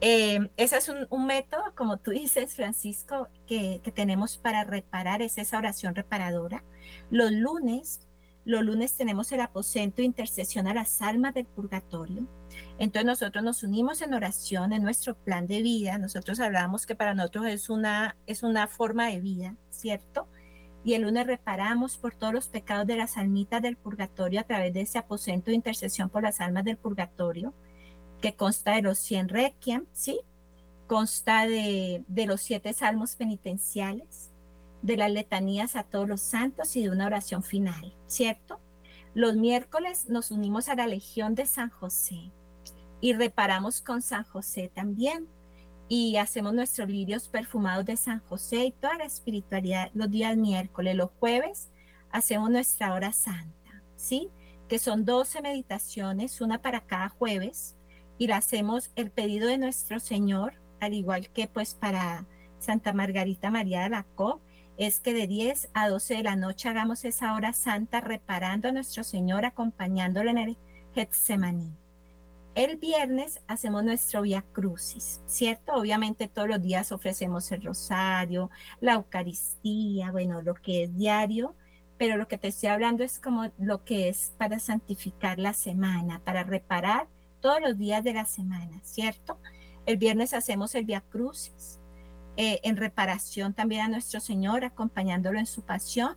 [0.00, 5.58] Eh, ese es un, método, como tú dices, Francisco, que, tenemos para reparar, es esa
[5.58, 6.64] oración reparadora.
[7.10, 8.06] Los lunes,
[8.44, 12.26] los lunes tenemos el aposento de intercesión a las almas del purgatorio.
[12.78, 15.98] Entonces nosotros nos unimos en oración, en nuestro plan de vida.
[15.98, 20.28] Nosotros hablamos que para nosotros es una, es una forma de vida, ¿cierto?
[20.84, 24.72] Y el lunes reparamos por todos los pecados de las almitas del purgatorio a través
[24.74, 27.54] de ese aposento de intercesión por las almas del purgatorio
[28.20, 30.20] que consta de los 100 requiem, ¿sí?
[30.86, 34.30] Consta de, de los siete salmos penitenciales,
[34.82, 38.60] de las letanías a todos los santos y de una oración final, ¿cierto?
[39.14, 42.32] Los miércoles nos unimos a la Legión de San José
[43.00, 45.28] y reparamos con San José también
[45.88, 50.96] y hacemos nuestros lirios perfumados de San José y toda la espiritualidad los días miércoles.
[50.96, 51.70] Los jueves
[52.10, 54.30] hacemos nuestra hora santa, ¿sí?
[54.68, 57.75] Que son 12 meditaciones, una para cada jueves,
[58.18, 62.26] y le hacemos el pedido de nuestro Señor, al igual que pues para
[62.58, 64.40] Santa Margarita María de la Co,
[64.76, 68.72] es que de 10 a 12 de la noche hagamos esa hora santa reparando a
[68.72, 70.56] nuestro Señor, acompañándolo en el
[70.94, 71.72] Getsemaní.
[72.54, 75.74] El viernes hacemos nuestro Via Crucis, ¿cierto?
[75.74, 78.50] Obviamente todos los días ofrecemos el rosario,
[78.80, 81.54] la Eucaristía, bueno, lo que es diario,
[81.98, 86.20] pero lo que te estoy hablando es como lo que es para santificar la semana,
[86.24, 87.08] para reparar
[87.46, 89.38] todos los días de la semana, ¿cierto?
[89.86, 91.78] El viernes hacemos el Via Crucis,
[92.36, 96.16] eh, en reparación también a nuestro Señor, acompañándolo en su pasión.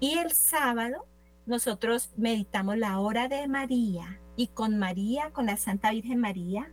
[0.00, 1.06] Y el sábado
[1.46, 6.72] nosotros meditamos la hora de María y con María, con la Santa Virgen María,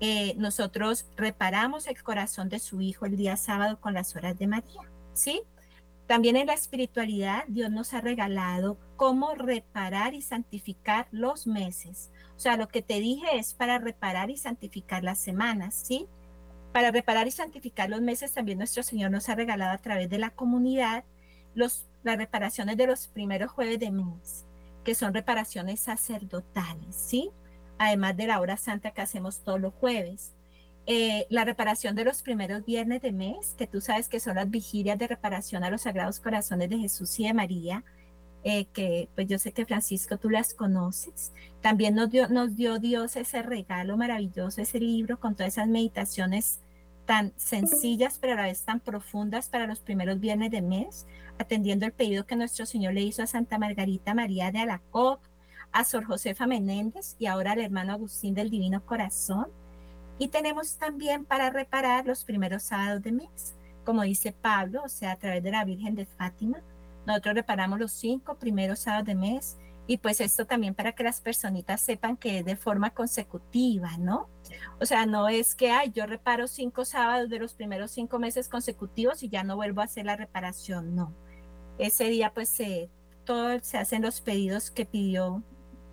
[0.00, 4.48] eh, nosotros reparamos el corazón de su Hijo el día sábado con las horas de
[4.48, 5.42] María, ¿sí?
[6.08, 12.10] También en la espiritualidad Dios nos ha regalado cómo reparar y santificar los meses.
[12.36, 16.06] O sea, lo que te dije es para reparar y santificar las semanas, ¿sí?
[16.74, 20.18] Para reparar y santificar los meses también nuestro Señor nos ha regalado a través de
[20.18, 21.04] la comunidad
[21.54, 24.44] los, las reparaciones de los primeros jueves de mes,
[24.84, 27.30] que son reparaciones sacerdotales, ¿sí?
[27.78, 30.34] Además de la hora santa que hacemos todos los jueves.
[30.84, 34.50] Eh, la reparación de los primeros viernes de mes, que tú sabes que son las
[34.50, 37.82] vigilias de reparación a los sagrados corazones de Jesús y de María,
[38.42, 41.32] eh, que pues yo sé que Francisco tú las conoces.
[41.60, 46.60] También nos dio, nos dio Dios ese regalo maravilloso, ese libro con todas esas meditaciones
[47.04, 51.06] tan sencillas pero a la vez tan profundas para los primeros viernes de mes,
[51.38, 55.20] atendiendo el pedido que nuestro Señor le hizo a Santa Margarita María de Alacoc,
[55.72, 59.48] a Sor Josefa Menéndez y ahora al hermano Agustín del Divino Corazón.
[60.18, 65.12] Y tenemos también para reparar los primeros sábados de mes, como dice Pablo, o sea,
[65.12, 66.62] a través de la Virgen de Fátima,
[67.06, 71.20] nosotros reparamos los cinco primeros sábados de mes y pues esto también para que las
[71.20, 74.28] personitas sepan que es de forma consecutiva, ¿no?
[74.80, 78.48] O sea, no es que, ay, yo reparo cinco sábados de los primeros cinco meses
[78.48, 81.12] consecutivos y ya no vuelvo a hacer la reparación, no.
[81.78, 82.88] Ese día pues se,
[83.24, 85.42] todo, se hacen los pedidos que pidió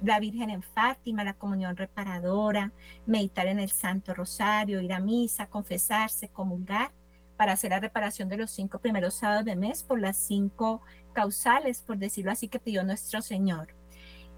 [0.03, 2.73] la Virgen en Fátima, la comunión reparadora,
[3.07, 6.91] meditar en el Santo Rosario, ir a misa, confesarse, comulgar
[7.37, 10.81] para hacer la reparación de los cinco primeros sábados de mes por las cinco
[11.13, 13.73] causales, por decirlo así, que pidió nuestro Señor.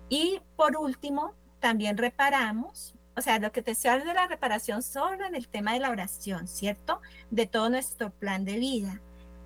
[0.09, 5.35] Y por último, también reparamos, o sea, lo que te de la reparación solo en
[5.35, 7.01] el tema de la oración, ¿cierto?
[7.31, 9.01] De todo nuestro plan de vida.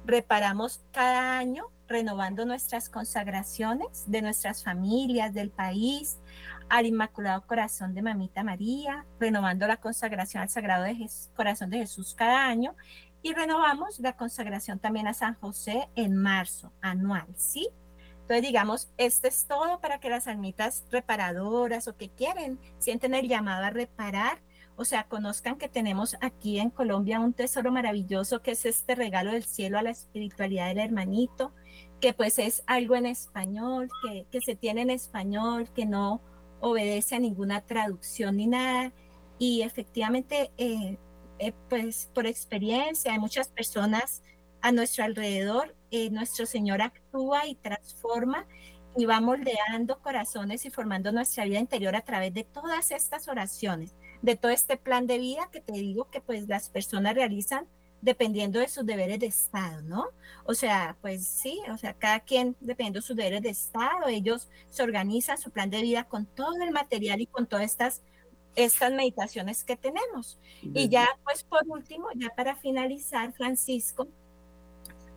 [0.05, 6.19] Reparamos cada año renovando nuestras consagraciones de nuestras familias, del país,
[6.69, 10.85] al Inmaculado Corazón de Mamita María, renovando la consagración al Sagrado
[11.35, 12.75] Corazón de Jesús cada año
[13.23, 17.69] y renovamos la consagración también a San José en marzo, anual, ¿sí?
[18.21, 23.27] Entonces, digamos, esto es todo para que las almitas reparadoras o que quieren, sienten el
[23.27, 24.39] llamado a reparar,
[24.75, 29.31] o sea, conozcan que tenemos aquí en Colombia un tesoro maravilloso que es este regalo
[29.31, 31.53] del cielo a la espiritualidad del hermanito,
[32.01, 36.21] que pues es algo en español, que, que se tiene en español, que no
[36.59, 38.91] obedece a ninguna traducción ni nada.
[39.37, 40.97] Y efectivamente, eh,
[41.47, 44.21] eh, pues por experiencia, hay muchas personas
[44.61, 48.47] a nuestro alrededor, eh, nuestro Señor actúa y transforma
[48.95, 53.95] y va moldeando corazones y formando nuestra vida interior a través de todas estas oraciones,
[54.21, 57.67] de todo este plan de vida que te digo que pues las personas realizan
[58.03, 60.07] dependiendo de sus deberes de Estado, ¿no?
[60.43, 64.49] O sea, pues sí, o sea, cada quien dependiendo de sus deberes de Estado, ellos
[64.69, 68.01] se organizan su plan de vida con todo el material y con todas estas,
[68.55, 70.39] estas meditaciones que tenemos.
[70.61, 74.07] Y ya, pues por último, ya para finalizar, Francisco,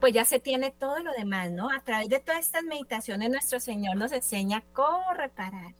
[0.01, 1.71] pues ya se tiene todo lo demás, ¿no?
[1.71, 5.75] A través de todas estas meditaciones, nuestro Señor nos enseña cómo reparar.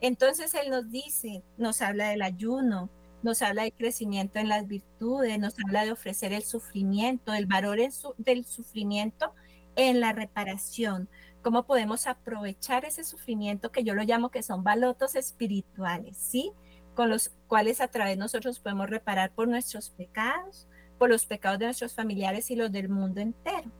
[0.00, 2.90] Entonces Él nos dice, nos habla del ayuno,
[3.22, 7.78] nos habla de crecimiento en las virtudes, nos habla de ofrecer el sufrimiento, el valor
[8.18, 9.32] del sufrimiento
[9.76, 11.08] en la reparación.
[11.42, 16.52] ¿Cómo podemos aprovechar ese sufrimiento que yo lo llamo que son balotos espirituales, ¿sí?
[16.94, 20.68] Con los cuales a través de nosotros podemos reparar por nuestros pecados,
[20.98, 23.70] por los pecados de nuestros familiares y los del mundo entero.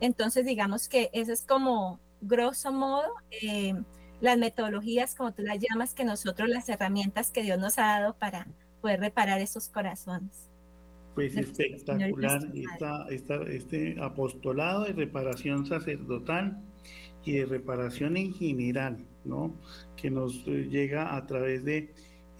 [0.00, 3.74] Entonces, digamos que eso es como, grosso modo, eh,
[4.20, 8.14] las metodologías, como tú las llamas, que nosotros, las herramientas que Dios nos ha dado
[8.14, 8.46] para
[8.80, 10.48] poder reparar esos corazones.
[11.14, 12.40] Pues espectacular
[13.50, 16.62] este apostolado de reparación sacerdotal
[17.24, 19.54] y de reparación en general, ¿no?
[19.96, 21.92] Que nos eh, llega a través de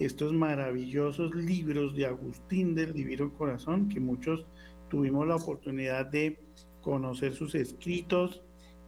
[0.05, 4.45] estos maravillosos libros de Agustín del Divino Corazón, que muchos
[4.89, 6.39] tuvimos la oportunidad de
[6.81, 8.41] conocer sus escritos.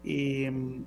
[0.04, 0.84] Em,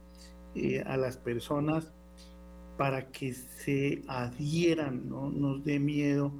[0.55, 1.91] eh, a las personas
[2.77, 6.33] para que se adhieran, no nos dé miedo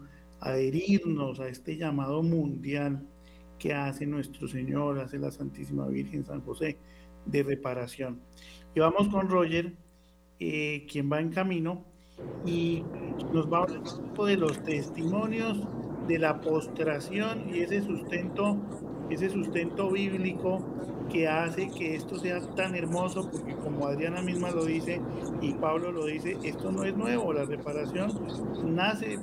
[0.45, 3.03] adherirnos a este llamado mundial
[3.59, 6.77] que hace nuestro Señor, hace la Santísima Virgen San José
[7.27, 8.21] de reparación.
[8.75, 9.73] Y vamos con Roger,
[10.41, 11.85] eh, quien va en camino,
[12.47, 12.83] y
[13.33, 15.59] nos va a hablar un poco de los testimonios
[16.07, 18.57] de la postración y ese sustento,
[19.11, 20.63] ese sustento bíblico
[21.11, 25.01] que hace que esto sea tan hermoso, porque como Adriana misma lo dice
[25.41, 28.13] y Pablo lo dice, esto no es nuevo, la reparación
[28.65, 29.19] nace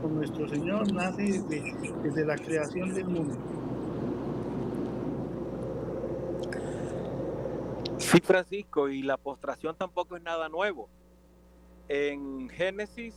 [0.00, 1.42] con nuestro Señor, nace
[2.02, 3.34] desde la creación del mundo.
[8.04, 10.90] Sí, Francisco, y la postración tampoco es nada nuevo.
[11.88, 13.14] En Génesis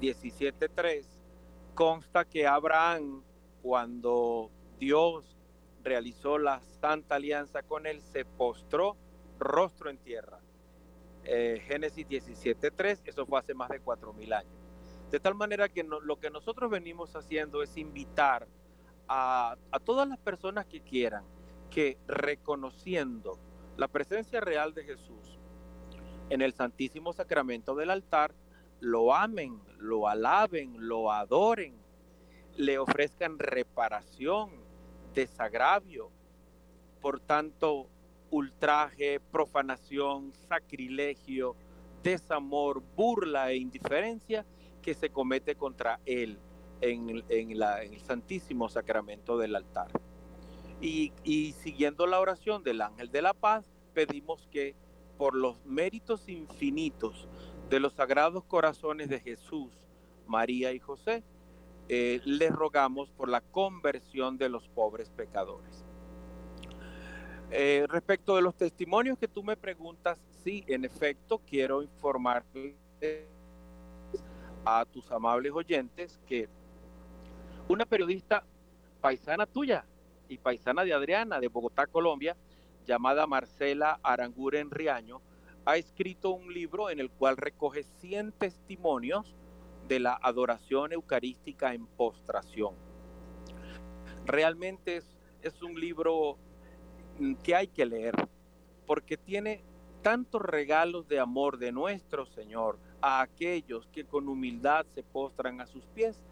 [0.00, 1.04] 17.3
[1.74, 3.24] consta que Abraham,
[3.62, 5.36] cuando Dios
[5.82, 8.96] realizó la santa alianza con él, se postró
[9.40, 10.38] rostro en tierra.
[11.24, 14.52] Eh, Génesis 17.3, eso fue hace más de 4.000 años.
[15.10, 18.46] De tal manera que lo que nosotros venimos haciendo es invitar
[19.08, 21.24] a todas las personas que quieran
[21.70, 23.38] que reconociendo
[23.76, 25.38] la presencia real de Jesús
[26.30, 28.34] en el Santísimo Sacramento del altar,
[28.80, 31.74] lo amen, lo alaben, lo adoren,
[32.56, 34.50] le ofrezcan reparación,
[35.14, 36.10] desagravio.
[37.00, 37.86] Por tanto,
[38.30, 41.54] ultraje, profanación, sacrilegio,
[42.02, 44.44] desamor, burla e indiferencia
[44.82, 46.38] que se comete contra Él
[46.80, 49.88] en, el Santísimo Sacramento del altar.
[50.80, 53.64] Y, siguiendo la oración del ángel de la paz,
[53.94, 54.74] pedimos que
[55.16, 57.26] por los méritos infinitos
[57.70, 59.72] de los sagrados corazones de Jesús,
[60.26, 61.24] María y José,
[61.88, 65.84] eh, les rogamos por la conversión de los pobres pecadores.
[67.50, 72.44] Eh, respecto de los testimonios que tú me preguntas, sí, en efecto, quiero informar
[74.64, 76.48] a tus amables oyentes que
[77.68, 78.44] una periodista
[79.00, 79.84] paisana tuya
[80.28, 82.36] y paisana de Adriana de Bogotá, Colombia,
[82.86, 85.20] llamada Marcela Aranguren Riaño,
[85.64, 89.34] ha escrito un libro en el cual recoge 100 testimonios
[89.88, 92.74] de la adoración eucarística en postración.
[94.24, 96.38] Realmente es, es un libro
[97.42, 98.14] que hay que leer
[98.86, 99.64] porque tiene
[100.02, 105.66] tantos regalos de amor de nuestro Señor a aquellos que con humildad se postran a
[105.66, 106.22] sus pies,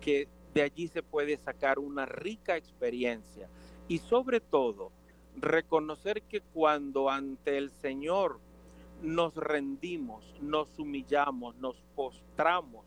[0.00, 3.48] que de allí se puede sacar una rica experiencia
[3.88, 4.92] y sobre todo
[5.36, 8.38] reconocer que cuando ante el Señor
[9.02, 12.86] nos rendimos, nos humillamos, nos postramos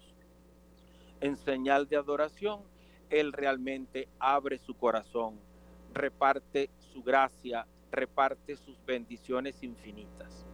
[1.19, 2.61] en señal de adoración,
[3.09, 5.39] Él realmente abre su corazón,
[5.93, 10.45] reparte su gracia, reparte sus bendiciones infinitas.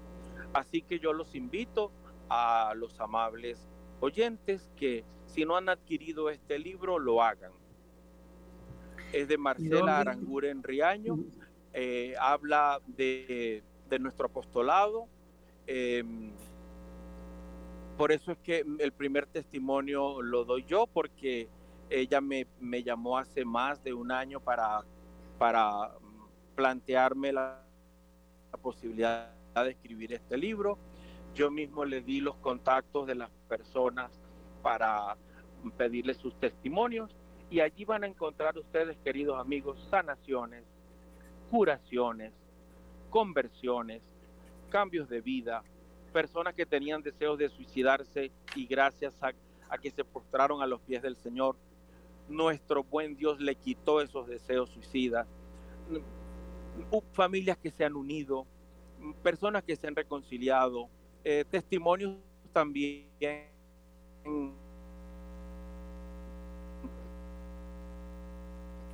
[0.53, 1.91] Así que yo los invito
[2.30, 7.52] a los amables oyentes que si no han adquirido este libro, lo hagan.
[9.12, 11.18] Es de Marcela Aranguren Riaño,
[11.74, 13.64] eh, habla de,
[14.00, 15.08] nuestro apostolado.
[15.68, 16.32] Em,
[17.98, 21.48] por eso es que el primer testimonio lo doy yo, porque
[21.89, 22.48] ella me,
[22.84, 24.82] llamó hace más de un año para,
[25.38, 25.91] para
[26.56, 27.64] plantearme la,
[28.52, 30.78] la posibilidad de escribir este libro.
[31.36, 34.12] Yo mismo le di los contactos de las personas
[34.62, 35.18] para
[35.78, 37.16] pedirles sus testimonios
[37.50, 40.64] y allí van a encontrar ustedes, queridos amigos, sanaciones,
[41.50, 42.34] curaciones,
[43.10, 44.02] conversiones,
[44.70, 45.64] cambios de vida,
[46.12, 49.34] personas que tenían deseos de suicidarse y gracias a,
[49.78, 51.56] que se postraron a los pies del Señor,
[52.30, 55.28] nuestro buen Dios le quitó esos deseos suicidas.
[57.12, 58.46] Familias que se han unido,
[59.22, 60.90] personas que se han reconciliado,
[61.24, 62.18] eh, testimonios
[62.52, 63.08] también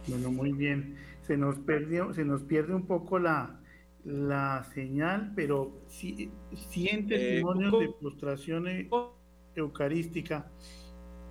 [0.07, 0.95] bueno, muy bien.
[1.21, 3.59] Se nos perdió, se nos pierde un poco la,
[4.03, 8.65] la señal, pero sí, 100 eh, testimonios de frustración
[9.55, 10.49] eucarística.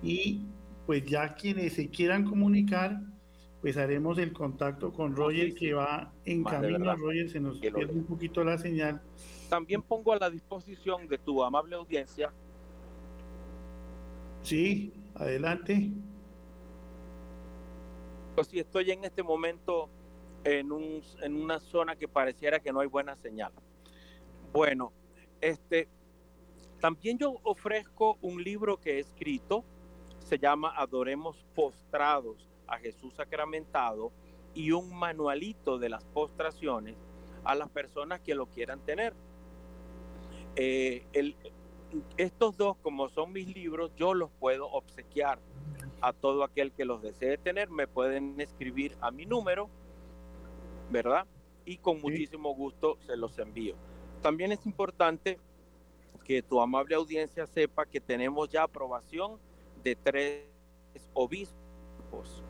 [0.01, 0.45] Y
[0.85, 3.01] pues ya quienes se quieran comunicar,
[3.61, 6.95] pues haremos el contacto con Roger que va en camino.
[6.95, 9.01] Roger, se nos pierde un poquito la señal.
[9.49, 12.31] También pongo a la disposición de tu amable audiencia.
[14.43, 15.91] Sí, adelante.
[18.35, 19.89] Pues si estoy en este momento
[20.43, 23.51] en, un, en una zona que pareciera que no hay buena señal.
[24.53, 24.93] Bueno,
[25.41, 25.89] este,
[26.79, 29.65] también yo ofrezco un libro que he escrito,
[30.19, 34.11] se llama Adoremos postrados a Jesús sacramentado
[34.53, 36.95] y un manualito de las postraciones
[37.43, 39.13] a las personas que lo quieran tener.
[40.55, 41.35] Eh, el,
[42.17, 45.39] estos dos, como son mis libros, yo los puedo obsequiar
[46.01, 47.69] a todo aquel que los desee tener.
[47.69, 49.69] Me pueden escribir a mi número
[50.89, 51.25] ¿verdad?
[51.65, 53.75] Y con muchísimo gusto se los envío.
[54.21, 55.39] También es importante
[56.23, 59.39] que tu amable audiencia sepa que tenemos ya aprobación
[59.83, 60.43] de tres
[61.13, 62.43] obispos.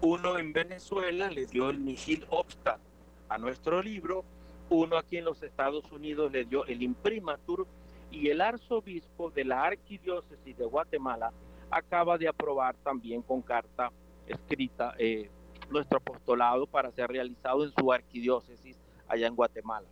[0.00, 2.80] Uno en Venezuela le dio el Nihil Obstat
[3.28, 4.24] a nuestro libro,
[4.70, 7.66] uno aquí en los Estados Unidos le dio el Imprimatur
[8.10, 11.32] y el arzobispo de la Arquidiócesis de Guatemala
[11.70, 13.90] acaba de aprobar también con carta
[14.26, 15.30] escrita eh,
[15.70, 18.76] nuestro apostolado para ser realizado en su arquidiócesis
[19.08, 19.86] allá en Guatemala.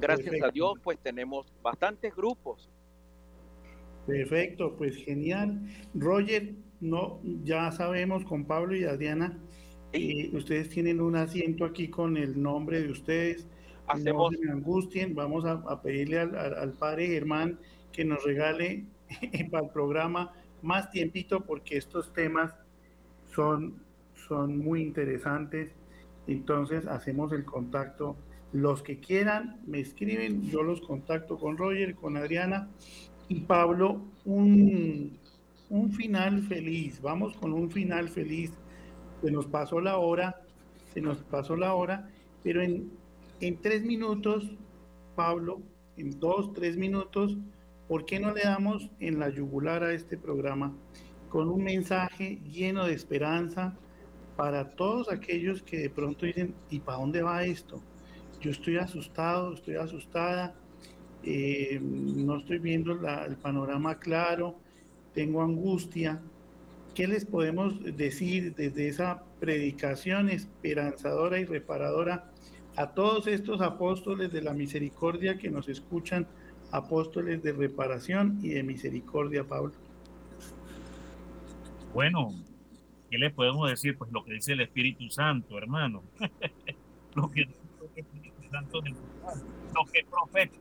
[0.00, 2.68] Gracias a Dios, pues tenemos bastantes grupos.
[4.06, 5.60] Perfecto, pues genial.
[5.94, 9.38] Roger, no, ya sabemos con Pablo y Adriana,
[9.92, 13.46] eh, ustedes tienen un asiento aquí con el nombre de ustedes.
[13.86, 14.32] Hacemos.
[14.40, 17.58] No angustien, vamos a, pedirle al, al, padre Germán
[17.92, 18.84] que nos regale
[19.50, 20.32] para el programa
[20.62, 22.54] más tiempito porque estos temas
[23.34, 23.74] son,
[24.28, 25.72] son muy interesantes.
[26.26, 28.16] Entonces hacemos el contacto.
[28.52, 32.68] Los que quieran me escriben, yo los contacto con Roger, con Adriana
[33.28, 34.02] y Pablo.
[34.24, 35.18] Un,
[35.68, 37.00] un final feliz.
[37.00, 38.52] Vamos con un final feliz.
[39.22, 40.40] Se nos pasó la hora,
[40.92, 42.10] se nos pasó la hora
[42.42, 42.90] Pero en,
[43.40, 44.50] en tres minutos,
[45.14, 45.62] Pablo,
[45.96, 47.36] en dos, tres minutos,
[47.88, 50.72] ¿por qué no le damos en la yugular a este programa
[51.28, 53.74] con un mensaje lleno de esperanza
[54.36, 57.80] para todos aquellos que de pronto dicen, ¿y para dónde va esto?
[58.40, 60.54] Yo estoy asustado, estoy asustada,
[61.22, 64.56] eh, no estoy viendo el panorama claro,
[65.14, 66.20] tengo angustia.
[66.94, 72.30] ¿Qué les podemos decir desde esa predicación esperanzadora y reparadora
[72.76, 76.26] a todos estos apóstoles de la misericordia que nos escuchan,
[76.70, 79.72] apóstoles de reparación y de misericordia, Pablo?
[81.94, 82.34] Bueno,
[83.10, 83.96] ¿qué les podemos decir?
[83.96, 86.02] Pues lo que dice el Espíritu Santo, hermano.
[87.14, 90.58] lo que dice el Espíritu Santo, lo que profeta,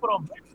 [0.00, 0.48] promete.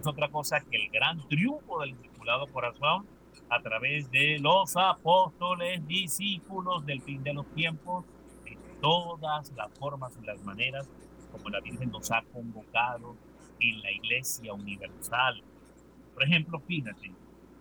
[0.00, 3.06] es otra cosa que el gran triunfo del Inmaculado Corazón
[3.50, 8.04] a través de los apóstoles, discípulos del fin de los tiempos,
[8.44, 10.88] en todas las formas y las maneras
[11.32, 13.16] como la Virgen nos ha convocado
[13.60, 15.42] en la Iglesia Universal.
[16.14, 17.12] Por ejemplo, fíjate,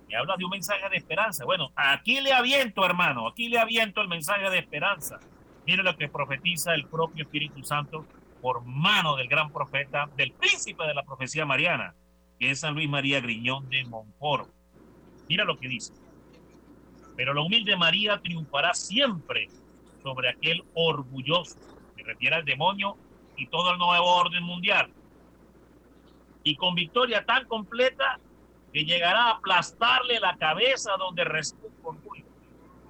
[0.08, 1.46] me habla de un mensaje de esperanza.
[1.46, 5.20] Bueno, aquí le aviento, hermano, aquí le aviento el mensaje de esperanza.
[5.66, 8.06] Mire lo que profetiza el propio Espíritu Santo
[8.42, 11.94] por mano del gran profeta, del príncipe de la profecía mariana,
[12.40, 14.50] que es San Luis María Griñón de Montfort.
[15.30, 15.94] Mira lo que dice.
[17.16, 19.50] Pero la humilde María triunfará siempre
[20.04, 21.58] sobre aquel orgulloso,
[21.96, 22.96] que refiere al demonio
[23.36, 24.92] y todo el nuevo orden mundial.
[26.44, 28.20] Y con victoria tan completa
[28.72, 32.26] que llegará a aplastarle la cabeza donde reside orgullo.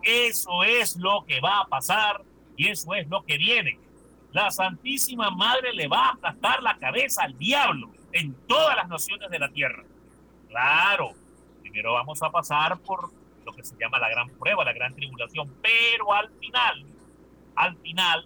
[0.04, 2.22] Eso es lo que va a pasar
[2.56, 3.80] y eso es lo que viene.
[4.32, 9.30] La Santísima Madre le va a aplastar la cabeza al diablo en todas las naciones
[9.30, 9.84] de la tierra.
[10.50, 11.14] Claro,
[11.70, 13.12] primero vamos a pasar por
[13.46, 16.86] lo que se llama la gran prueba, la gran tribulación, pero al final,
[17.56, 18.26] al final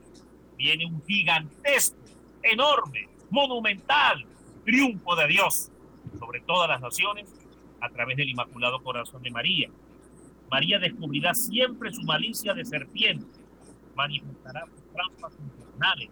[0.58, 1.98] viene un gigantesco,
[2.44, 4.26] enorme, monumental
[4.64, 5.72] triunfo de Dios
[6.20, 7.28] sobre todas las naciones
[7.82, 9.70] a través del Inmaculado Corazón de María.
[10.50, 13.40] María descubrirá siempre su malicia de serpiente,
[13.96, 16.10] manifestará sus trampas infernales,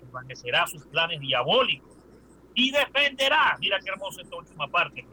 [0.00, 1.90] desvanecerá sus planes diabólicos
[2.54, 5.04] y defenderá, mira qué hermosa esta última parte,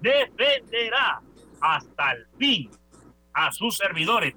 [0.00, 1.20] defenderá
[1.60, 2.70] hasta el fin
[3.32, 4.34] a sus servidores,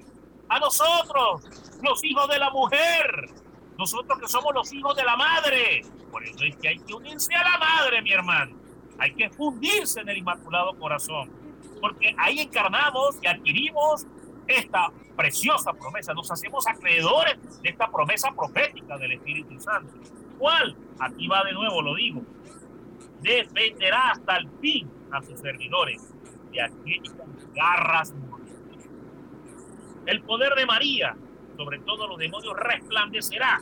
[0.49, 1.43] a nosotros,
[1.81, 3.29] los hijos de la mujer,
[3.77, 5.81] nosotros que somos los hijos de la madre.
[6.11, 8.57] Por eso es que hay que unirse a la madre, mi hermano.
[8.97, 11.31] Hay que fundirse en el Inmaculado Corazón,
[11.79, 14.05] porque ahí encarnamos y adquirimos
[14.47, 19.93] esta preciosa promesa, nos hacemos acreedores de esta promesa profética del Espíritu Santo.
[20.37, 20.75] ¿Cuál?
[20.99, 22.21] Aquí va de nuevo, lo digo.
[23.21, 26.13] Defenderá hasta el fin a sus servidores
[26.51, 27.15] de aquellas
[27.53, 28.13] garras
[30.05, 31.15] El poder de María
[31.57, 33.61] sobre todos los demonios resplandecerá,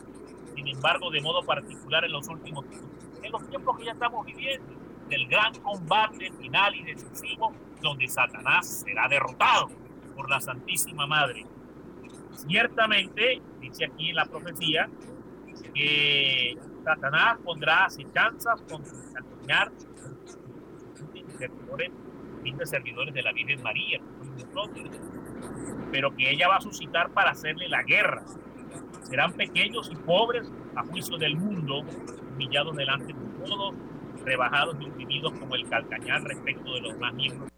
[0.54, 2.88] sin embargo, de modo particular en los últimos tiempos,
[3.22, 4.74] en los tiempos que ya estamos viviendo
[5.08, 9.68] del gran combate final y decisivo donde Satanás será derrotado
[10.14, 11.46] por la Santísima Madre.
[12.32, 14.88] Ciertamente, dice aquí en la profecía,
[15.74, 18.82] que Satanás pondrá acechanzas con
[19.12, 19.72] caminar
[21.38, 21.90] servidores,
[22.64, 24.00] servidores de la Virgen María,
[25.90, 28.24] pero que ella va a suscitar para hacerle la guerra.
[29.02, 31.82] Serán pequeños y pobres a juicio del mundo,
[32.34, 33.74] humillados delante de todos
[34.24, 37.50] rebajados y oprimidos como el calcañar respecto de los más miembros